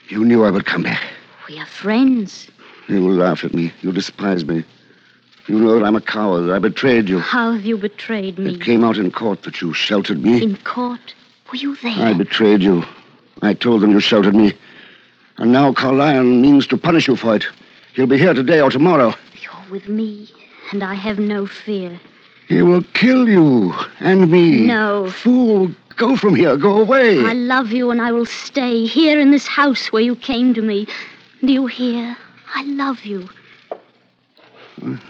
You 0.09 0.25
knew 0.25 0.45
I 0.45 0.51
would 0.51 0.67
come 0.67 0.85
back. 0.85 1.03
We 1.49 1.59
are 1.59 1.67
friends. 1.67 2.49
You 2.89 3.03
will 3.03 3.15
laugh 3.15 3.45
at 3.45 3.53
me. 3.53 3.73
You 3.83 3.91
despise 3.91 4.45
me. 4.45 4.65
You 5.47 5.59
know 5.59 5.79
that 5.79 5.85
I'm 5.85 5.97
a 5.97 6.01
coward. 6.01 6.51
I 6.51 6.59
betrayed 6.59 7.09
you. 7.09 7.19
How 7.19 7.53
have 7.53 7.65
you 7.65 7.77
betrayed 7.77 8.39
me? 8.39 8.55
It 8.55 8.63
came 8.63 8.83
out 8.83 8.97
in 8.97 9.11
court 9.11 9.43
that 9.43 9.61
you 9.61 9.75
sheltered 9.75 10.23
me. 10.23 10.43
In 10.43 10.57
court? 10.59 11.15
Were 11.51 11.57
you 11.57 11.77
there? 11.77 11.93
I 11.93 12.15
betrayed 12.15 12.63
you. 12.63 12.85
I 13.43 13.53
told 13.53 13.83
them 13.83 13.91
you 13.91 14.01
sheltered 14.01 14.35
me. 14.35 14.55
And 15.37 15.53
now 15.53 15.73
Carlyon 15.73 16.41
means 16.41 16.67
to 16.69 16.79
punish 16.79 17.09
you 17.09 17.17
for 17.17 17.37
it. 17.37 17.47
He'll 17.95 18.07
be 18.07 18.19
here 18.19 18.33
today 18.33 18.61
or 18.61 18.71
tomorrow. 18.71 19.15
You're 19.43 19.71
with 19.71 19.89
me, 19.89 20.31
and 20.73 20.83
I 20.83 20.95
have 20.95 21.19
no 21.19 21.47
fear. 21.47 22.01
He 22.49 22.63
will 22.63 22.83
kill 22.95 23.29
you 23.29 23.75
and 24.01 24.31
me. 24.31 24.67
No. 24.67 25.11
Fool, 25.11 25.71
go 25.97 26.17
from 26.17 26.35
here. 26.35 26.57
Go 26.57 26.81
away. 26.81 27.21
I 27.21 27.35
love 27.35 27.71
you, 27.71 27.91
and 27.91 28.01
I 28.01 28.13
will 28.13 28.27
stay 28.27 28.87
here 28.87 29.21
in 29.21 29.31
this 29.31 29.47
house 29.47 29.93
where 29.93 30.03
you 30.03 30.17
came 30.17 30.55
to 30.55 30.63
me. 30.63 30.87
Do 31.45 31.53
you 31.53 31.67
hear? 31.67 32.17
I 32.55 32.63
love 32.65 33.05
you. 33.05 33.29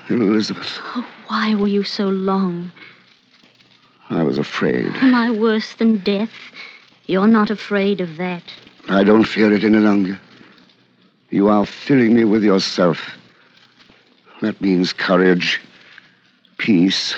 Elizabeth, 0.09 0.79
Oh, 0.95 1.07
why 1.29 1.55
were 1.55 1.69
you 1.69 1.83
so 1.85 2.09
long? 2.09 2.71
I 4.11 4.23
was 4.23 4.39
afraid. 4.39 4.87
Am 4.97 5.15
I 5.15 5.31
worse 5.31 5.75
than 5.75 5.99
death? 5.99 6.31
You're 7.07 7.27
not 7.27 7.51
afraid 7.51 8.01
of 8.01 8.17
that. 8.19 8.43
I 8.89 9.03
don't 9.05 9.25
fear 9.25 9.53
it 9.53 9.65
any 9.65 9.79
longer. 9.79 10.19
You 11.31 11.49
are 11.49 11.67
filling 11.67 12.15
me 12.15 12.25
with 12.25 12.45
yourself. 12.45 12.99
That 14.41 14.61
means 14.61 14.93
courage, 14.93 15.61
peace, 16.59 17.17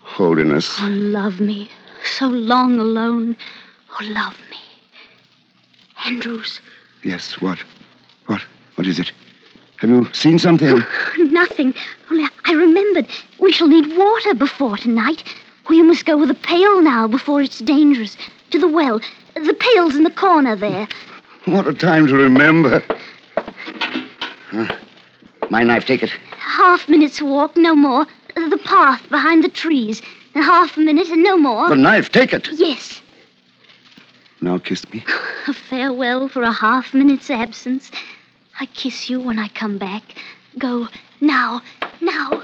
holiness. 0.00 0.76
Oh, 0.80 0.86
love 0.88 1.40
me. 1.40 1.70
So 2.04 2.26
long 2.28 2.78
alone. 2.78 3.36
Oh, 4.00 4.04
love 4.06 4.38
me. 4.50 4.58
Andrews, 6.06 6.60
Yes, 7.02 7.40
what? 7.40 7.58
What? 8.26 8.40
What 8.76 8.86
is 8.86 8.98
it? 8.98 9.12
Have 9.84 9.90
you 9.90 10.08
seen 10.14 10.38
something? 10.38 10.82
nothing. 11.18 11.74
Only 12.10 12.26
I 12.46 12.52
remembered. 12.52 13.06
We 13.38 13.52
shall 13.52 13.68
need 13.68 13.94
water 13.98 14.32
before 14.32 14.78
tonight. 14.78 15.22
You 15.68 15.84
must 15.84 16.06
go 16.06 16.16
with 16.16 16.30
a 16.30 16.34
pail 16.34 16.80
now 16.80 17.06
before 17.06 17.42
it's 17.42 17.58
dangerous. 17.58 18.16
To 18.52 18.58
the 18.58 18.66
well. 18.66 19.02
The 19.34 19.52
pail's 19.52 19.94
in 19.94 20.04
the 20.04 20.10
corner 20.10 20.56
there. 20.56 20.88
What 21.44 21.68
a 21.68 21.74
time 21.74 22.06
to 22.06 22.14
remember. 22.14 22.82
Huh. 24.50 24.74
My 25.50 25.62
knife, 25.62 25.84
take 25.84 26.02
it. 26.02 26.12
Half 26.38 26.88
minute's 26.88 27.20
walk, 27.20 27.54
no 27.54 27.74
more. 27.74 28.06
The 28.36 28.60
path 28.64 29.06
behind 29.10 29.44
the 29.44 29.50
trees. 29.50 30.00
Half 30.32 30.78
a 30.78 30.80
minute 30.80 31.08
and 31.08 31.22
no 31.22 31.36
more. 31.36 31.68
The 31.68 31.76
knife, 31.76 32.10
take 32.10 32.32
it. 32.32 32.48
Yes. 32.52 33.02
Now 34.40 34.56
kiss 34.56 34.90
me. 34.90 35.04
A 35.46 35.52
farewell 35.52 36.28
for 36.28 36.42
a 36.42 36.52
half 36.52 36.94
minute's 36.94 37.28
absence. 37.28 37.90
I 38.60 38.66
kiss 38.66 39.10
you 39.10 39.20
when 39.20 39.38
I 39.38 39.48
come 39.48 39.78
back. 39.78 40.02
Go 40.58 40.88
now, 41.20 41.62
now. 42.00 42.42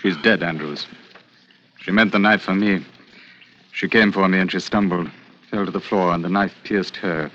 She's 0.00 0.16
dead, 0.18 0.44
Andrews. 0.44 0.86
She 1.80 1.90
meant 1.90 2.12
the 2.12 2.18
knife 2.20 2.42
for 2.42 2.54
me. 2.54 2.84
She 3.72 3.88
came 3.88 4.12
for 4.12 4.28
me 4.28 4.38
and 4.38 4.50
she 4.50 4.60
stumbled, 4.60 5.10
fell 5.50 5.66
to 5.66 5.72
the 5.72 5.80
floor, 5.80 6.12
and 6.14 6.24
the 6.24 6.28
knife 6.28 6.54
pierced 6.62 6.96
her. 6.96 7.30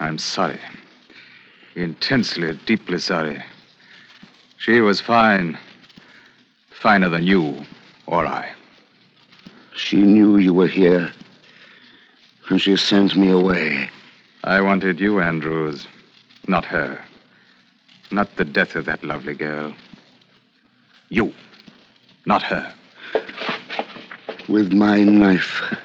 I'm 0.00 0.18
sorry. 0.18 0.60
Intensely, 1.74 2.58
deeply 2.66 2.98
sorry. 2.98 3.42
She 4.58 4.80
was 4.80 5.00
fine. 5.00 5.58
Finer 6.70 7.08
than 7.08 7.24
you 7.24 7.64
or 8.06 8.26
I. 8.26 8.52
She 9.74 9.96
knew 9.96 10.38
you 10.38 10.54
were 10.54 10.66
here, 10.66 11.12
and 12.48 12.60
she 12.60 12.76
sent 12.76 13.16
me 13.16 13.30
away. 13.30 13.90
I 14.44 14.60
wanted 14.60 14.98
you, 15.00 15.20
Andrews, 15.20 15.86
not 16.46 16.64
her. 16.64 17.00
Not 18.10 18.36
the 18.36 18.44
death 18.44 18.74
of 18.74 18.86
that 18.86 19.04
lovely 19.04 19.34
girl. 19.34 19.74
You, 21.10 21.32
not 22.26 22.42
her. 22.42 22.72
With 24.48 24.72
my 24.72 25.02
knife. 25.02 25.62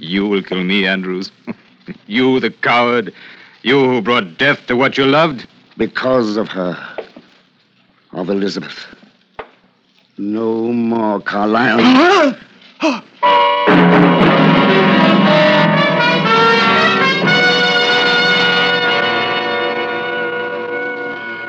You 0.00 0.28
will 0.28 0.44
kill 0.44 0.62
me, 0.62 0.86
Andrews. 0.86 1.32
you, 2.08 2.40
the 2.40 2.50
coward. 2.50 3.12
You 3.62 3.88
who 3.88 4.00
brought 4.00 4.38
death 4.38 4.66
to 4.66 4.76
what 4.76 4.96
you 4.96 5.04
loved. 5.04 5.46
Because 5.76 6.36
of 6.36 6.48
her. 6.48 6.76
Of 8.12 8.30
Elizabeth. 8.30 8.86
No 10.16 10.72
more, 10.72 11.20
Carlyon. 11.20 12.36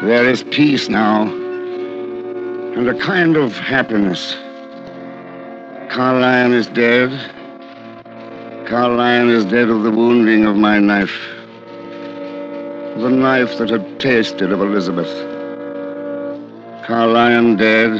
There 0.03 0.29
is 0.29 0.43
peace 0.43 0.89
now, 0.89 1.23
and 1.23 2.87
a 2.87 2.97
kind 2.97 3.35
of 3.35 3.57
happiness. 3.57 4.35
Carlyon 5.89 6.53
is 6.53 6.67
dead. 6.67 7.11
Carlyon 8.69 9.29
is 9.29 9.45
dead 9.45 9.67
of 9.67 9.81
the 9.81 9.89
wounding 9.89 10.45
of 10.45 10.55
my 10.55 10.77
knife. 10.77 11.19
The 12.97 13.09
knife 13.09 13.57
that 13.57 13.71
had 13.71 13.99
tasted 13.99 14.51
of 14.51 14.61
Elizabeth. 14.61 15.09
Carlyon 16.85 17.55
dead, 17.55 17.99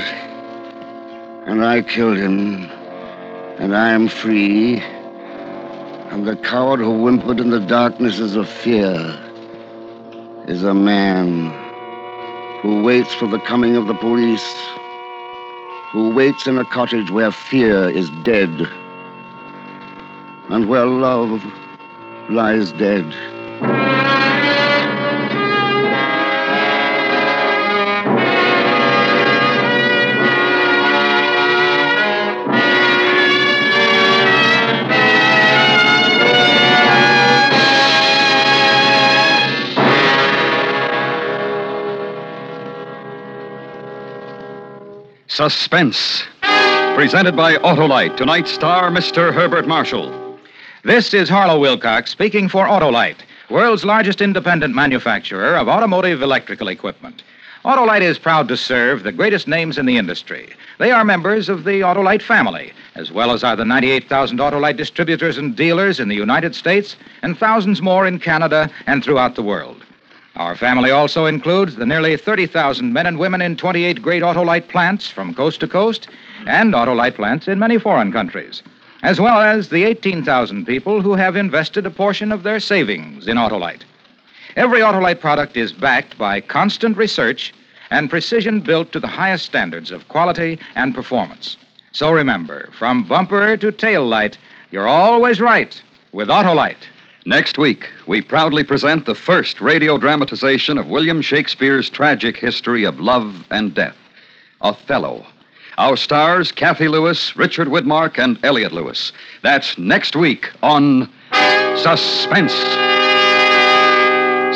and 1.47 1.65
I 1.65 1.81
killed 1.81 2.17
him, 2.17 2.69
and 3.57 3.75
I 3.75 3.89
am 3.89 4.07
free. 4.07 4.77
And 6.11 6.27
the 6.27 6.35
coward 6.35 6.81
who 6.81 7.01
whimpered 7.01 7.39
in 7.39 7.49
the 7.49 7.61
darknesses 7.61 8.35
of 8.35 8.47
fear 8.47 8.93
is 10.47 10.61
a 10.61 10.75
man 10.75 11.49
who 12.61 12.83
waits 12.83 13.15
for 13.15 13.25
the 13.25 13.39
coming 13.39 13.75
of 13.75 13.87
the 13.87 13.95
police, 13.95 14.53
who 15.91 16.13
waits 16.13 16.45
in 16.45 16.59
a 16.59 16.65
cottage 16.65 17.09
where 17.09 17.31
fear 17.31 17.89
is 17.89 18.11
dead, 18.21 18.69
and 20.49 20.67
where 20.67 20.85
love 20.85 21.43
lies 22.29 22.71
dead. 22.73 23.05
Suspense. 45.27 46.23
Presented 46.95 47.33
by 47.33 47.55
Autolite. 47.57 48.17
Tonight's 48.17 48.51
star, 48.51 48.91
Mr. 48.91 49.33
Herbert 49.33 49.67
Marshall. 49.67 50.28
This 50.85 51.13
is 51.13 51.27
Harlow 51.27 51.59
Wilcox 51.59 52.09
speaking 52.09 52.47
for 52.47 52.65
Autolite, 52.65 53.17
world's 53.49 53.83
largest 53.83 54.21
independent 54.21 54.73
manufacturer 54.73 55.57
of 55.57 55.67
automotive 55.67 56.21
electrical 56.21 56.69
equipment. 56.69 57.21
Autolite 57.65 58.01
is 58.01 58.17
proud 58.17 58.47
to 58.47 58.55
serve 58.55 59.03
the 59.03 59.11
greatest 59.11 59.45
names 59.45 59.77
in 59.77 59.85
the 59.85 59.97
industry. 59.97 60.53
They 60.77 60.91
are 60.91 61.03
members 61.03 61.49
of 61.49 61.65
the 61.65 61.81
Autolite 61.81 62.21
family, 62.21 62.71
as 62.95 63.11
well 63.11 63.31
as 63.31 63.43
are 63.43 63.57
the 63.57 63.65
98,000 63.65 64.37
Autolite 64.37 64.77
distributors 64.77 65.37
and 65.37 65.53
dealers 65.53 65.99
in 65.99 66.07
the 66.07 66.15
United 66.15 66.55
States 66.55 66.95
and 67.23 67.37
thousands 67.37 67.81
more 67.81 68.07
in 68.07 68.17
Canada 68.17 68.71
and 68.87 69.03
throughout 69.03 69.35
the 69.35 69.43
world. 69.43 69.83
Our 70.37 70.55
family 70.55 70.91
also 70.91 71.25
includes 71.25 71.75
the 71.75 71.85
nearly 71.85 72.15
30,000 72.15 72.93
men 72.93 73.05
and 73.05 73.19
women 73.19 73.41
in 73.41 73.57
28 73.57 74.01
great 74.01 74.23
Autolite 74.23 74.69
plants 74.69 75.09
from 75.09 75.33
coast 75.33 75.59
to 75.59 75.67
coast 75.67 76.07
and 76.45 76.73
Autolite 76.73 77.15
plants 77.15 77.49
in 77.49 77.59
many 77.59 77.77
foreign 77.77 78.13
countries, 78.13 78.63
as 79.03 79.19
well 79.19 79.39
as 79.39 79.69
the 79.69 79.83
18,000 79.83 80.65
people 80.65 81.01
who 81.01 81.13
have 81.13 81.35
invested 81.35 81.85
a 81.85 81.91
portion 81.91 82.31
of 82.31 82.43
their 82.43 82.59
savings 82.59 83.27
in 83.27 83.37
Autolite. 83.37 83.81
Every 84.55 84.79
Autolite 84.79 85.19
product 85.19 85.55
is 85.55 85.71
backed 85.71 86.17
by 86.17 86.41
constant 86.41 86.97
research 86.97 87.53
and 87.91 88.09
precision 88.09 88.59
built 88.59 88.91
to 88.91 88.99
the 88.99 89.07
highest 89.07 89.45
standards 89.45 89.91
of 89.91 90.07
quality 90.07 90.59
and 90.75 90.93
performance. 90.93 91.57
So 91.91 92.11
remember, 92.11 92.69
from 92.77 93.03
bumper 93.03 93.57
to 93.57 93.71
tail 93.71 94.05
light, 94.05 94.37
you're 94.71 94.87
always 94.87 95.41
right 95.41 95.81
with 96.11 96.27
Autolite. 96.27 96.87
Next 97.25 97.57
week, 97.57 97.89
we 98.07 98.21
proudly 98.21 98.63
present 98.63 99.05
the 99.05 99.15
first 99.15 99.61
radio 99.61 99.97
dramatization 99.97 100.77
of 100.77 100.87
William 100.87 101.21
Shakespeare's 101.21 101.89
tragic 101.89 102.37
history 102.37 102.83
of 102.83 102.99
love 102.99 103.45
and 103.49 103.73
death 103.73 103.95
Othello. 104.61 105.25
Our 105.79 105.95
stars, 105.95 106.51
Cathy 106.51 106.89
Lewis, 106.89 107.37
Richard 107.37 107.69
Widmark, 107.69 108.21
and 108.21 108.37
Elliot 108.43 108.73
Lewis. 108.73 109.13
That's 109.43 109.77
next 109.77 110.13
week 110.13 110.51
on 110.61 111.09
Suspense. 111.77 112.51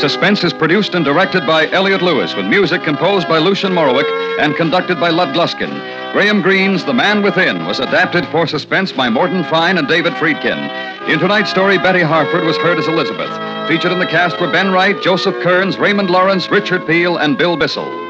Suspense 0.01 0.43
is 0.43 0.51
produced 0.51 0.95
and 0.95 1.05
directed 1.05 1.47
by 1.47 1.71
Elliot 1.71 2.01
Lewis, 2.01 2.35
with 2.35 2.45
music 2.47 2.83
composed 2.83 3.29
by 3.29 3.37
Lucien 3.37 3.71
Moraweck 3.71 4.03
and 4.41 4.53
conducted 4.57 4.99
by 4.99 5.11
Lud 5.11 5.33
Gluskin. 5.33 5.71
Graham 6.11 6.41
Greene's 6.41 6.83
The 6.83 6.93
Man 6.93 7.23
Within 7.23 7.65
was 7.67 7.79
adapted 7.79 8.25
for 8.27 8.45
Suspense 8.45 8.91
by 8.91 9.09
Morton 9.09 9.45
Fine 9.45 9.77
and 9.77 9.87
David 9.87 10.11
Friedkin. 10.15 11.07
In 11.07 11.19
tonight's 11.19 11.51
story, 11.51 11.77
Betty 11.77 12.01
Harford 12.01 12.43
was 12.43 12.57
heard 12.57 12.77
as 12.77 12.87
Elizabeth. 12.89 13.31
Featured 13.69 13.93
in 13.93 13.99
the 13.99 14.07
cast 14.07 14.41
were 14.41 14.51
Ben 14.51 14.73
Wright, 14.73 15.01
Joseph 15.01 15.41
Kearns, 15.41 15.77
Raymond 15.77 16.09
Lawrence, 16.09 16.49
Richard 16.49 16.85
Peel, 16.85 17.15
and 17.15 17.37
Bill 17.37 17.55
Bissell. 17.55 18.02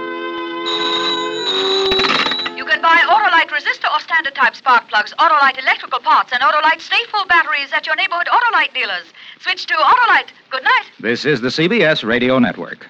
Buy 2.93 3.01
Autolite 3.09 3.49
resistor 3.49 3.91
or 3.91 3.99
standard 4.01 4.35
type 4.35 4.55
spark 4.55 4.87
plugs, 4.87 5.15
Autolite 5.17 5.57
electrical 5.57 5.99
parts, 5.99 6.31
and 6.31 6.43
Autolite 6.43 6.79
Sta-Ful 6.79 7.25
batteries 7.25 7.73
at 7.73 7.87
your 7.87 7.95
neighborhood 7.95 8.27
Autolite 8.27 8.71
dealers. 8.71 9.05
Switch 9.39 9.65
to 9.65 9.73
Autolite. 9.73 10.27
Good 10.51 10.63
night. 10.63 10.85
This 10.99 11.25
is 11.25 11.41
the 11.41 11.47
CBS 11.47 12.03
Radio 12.03 12.37
Network. 12.37 12.87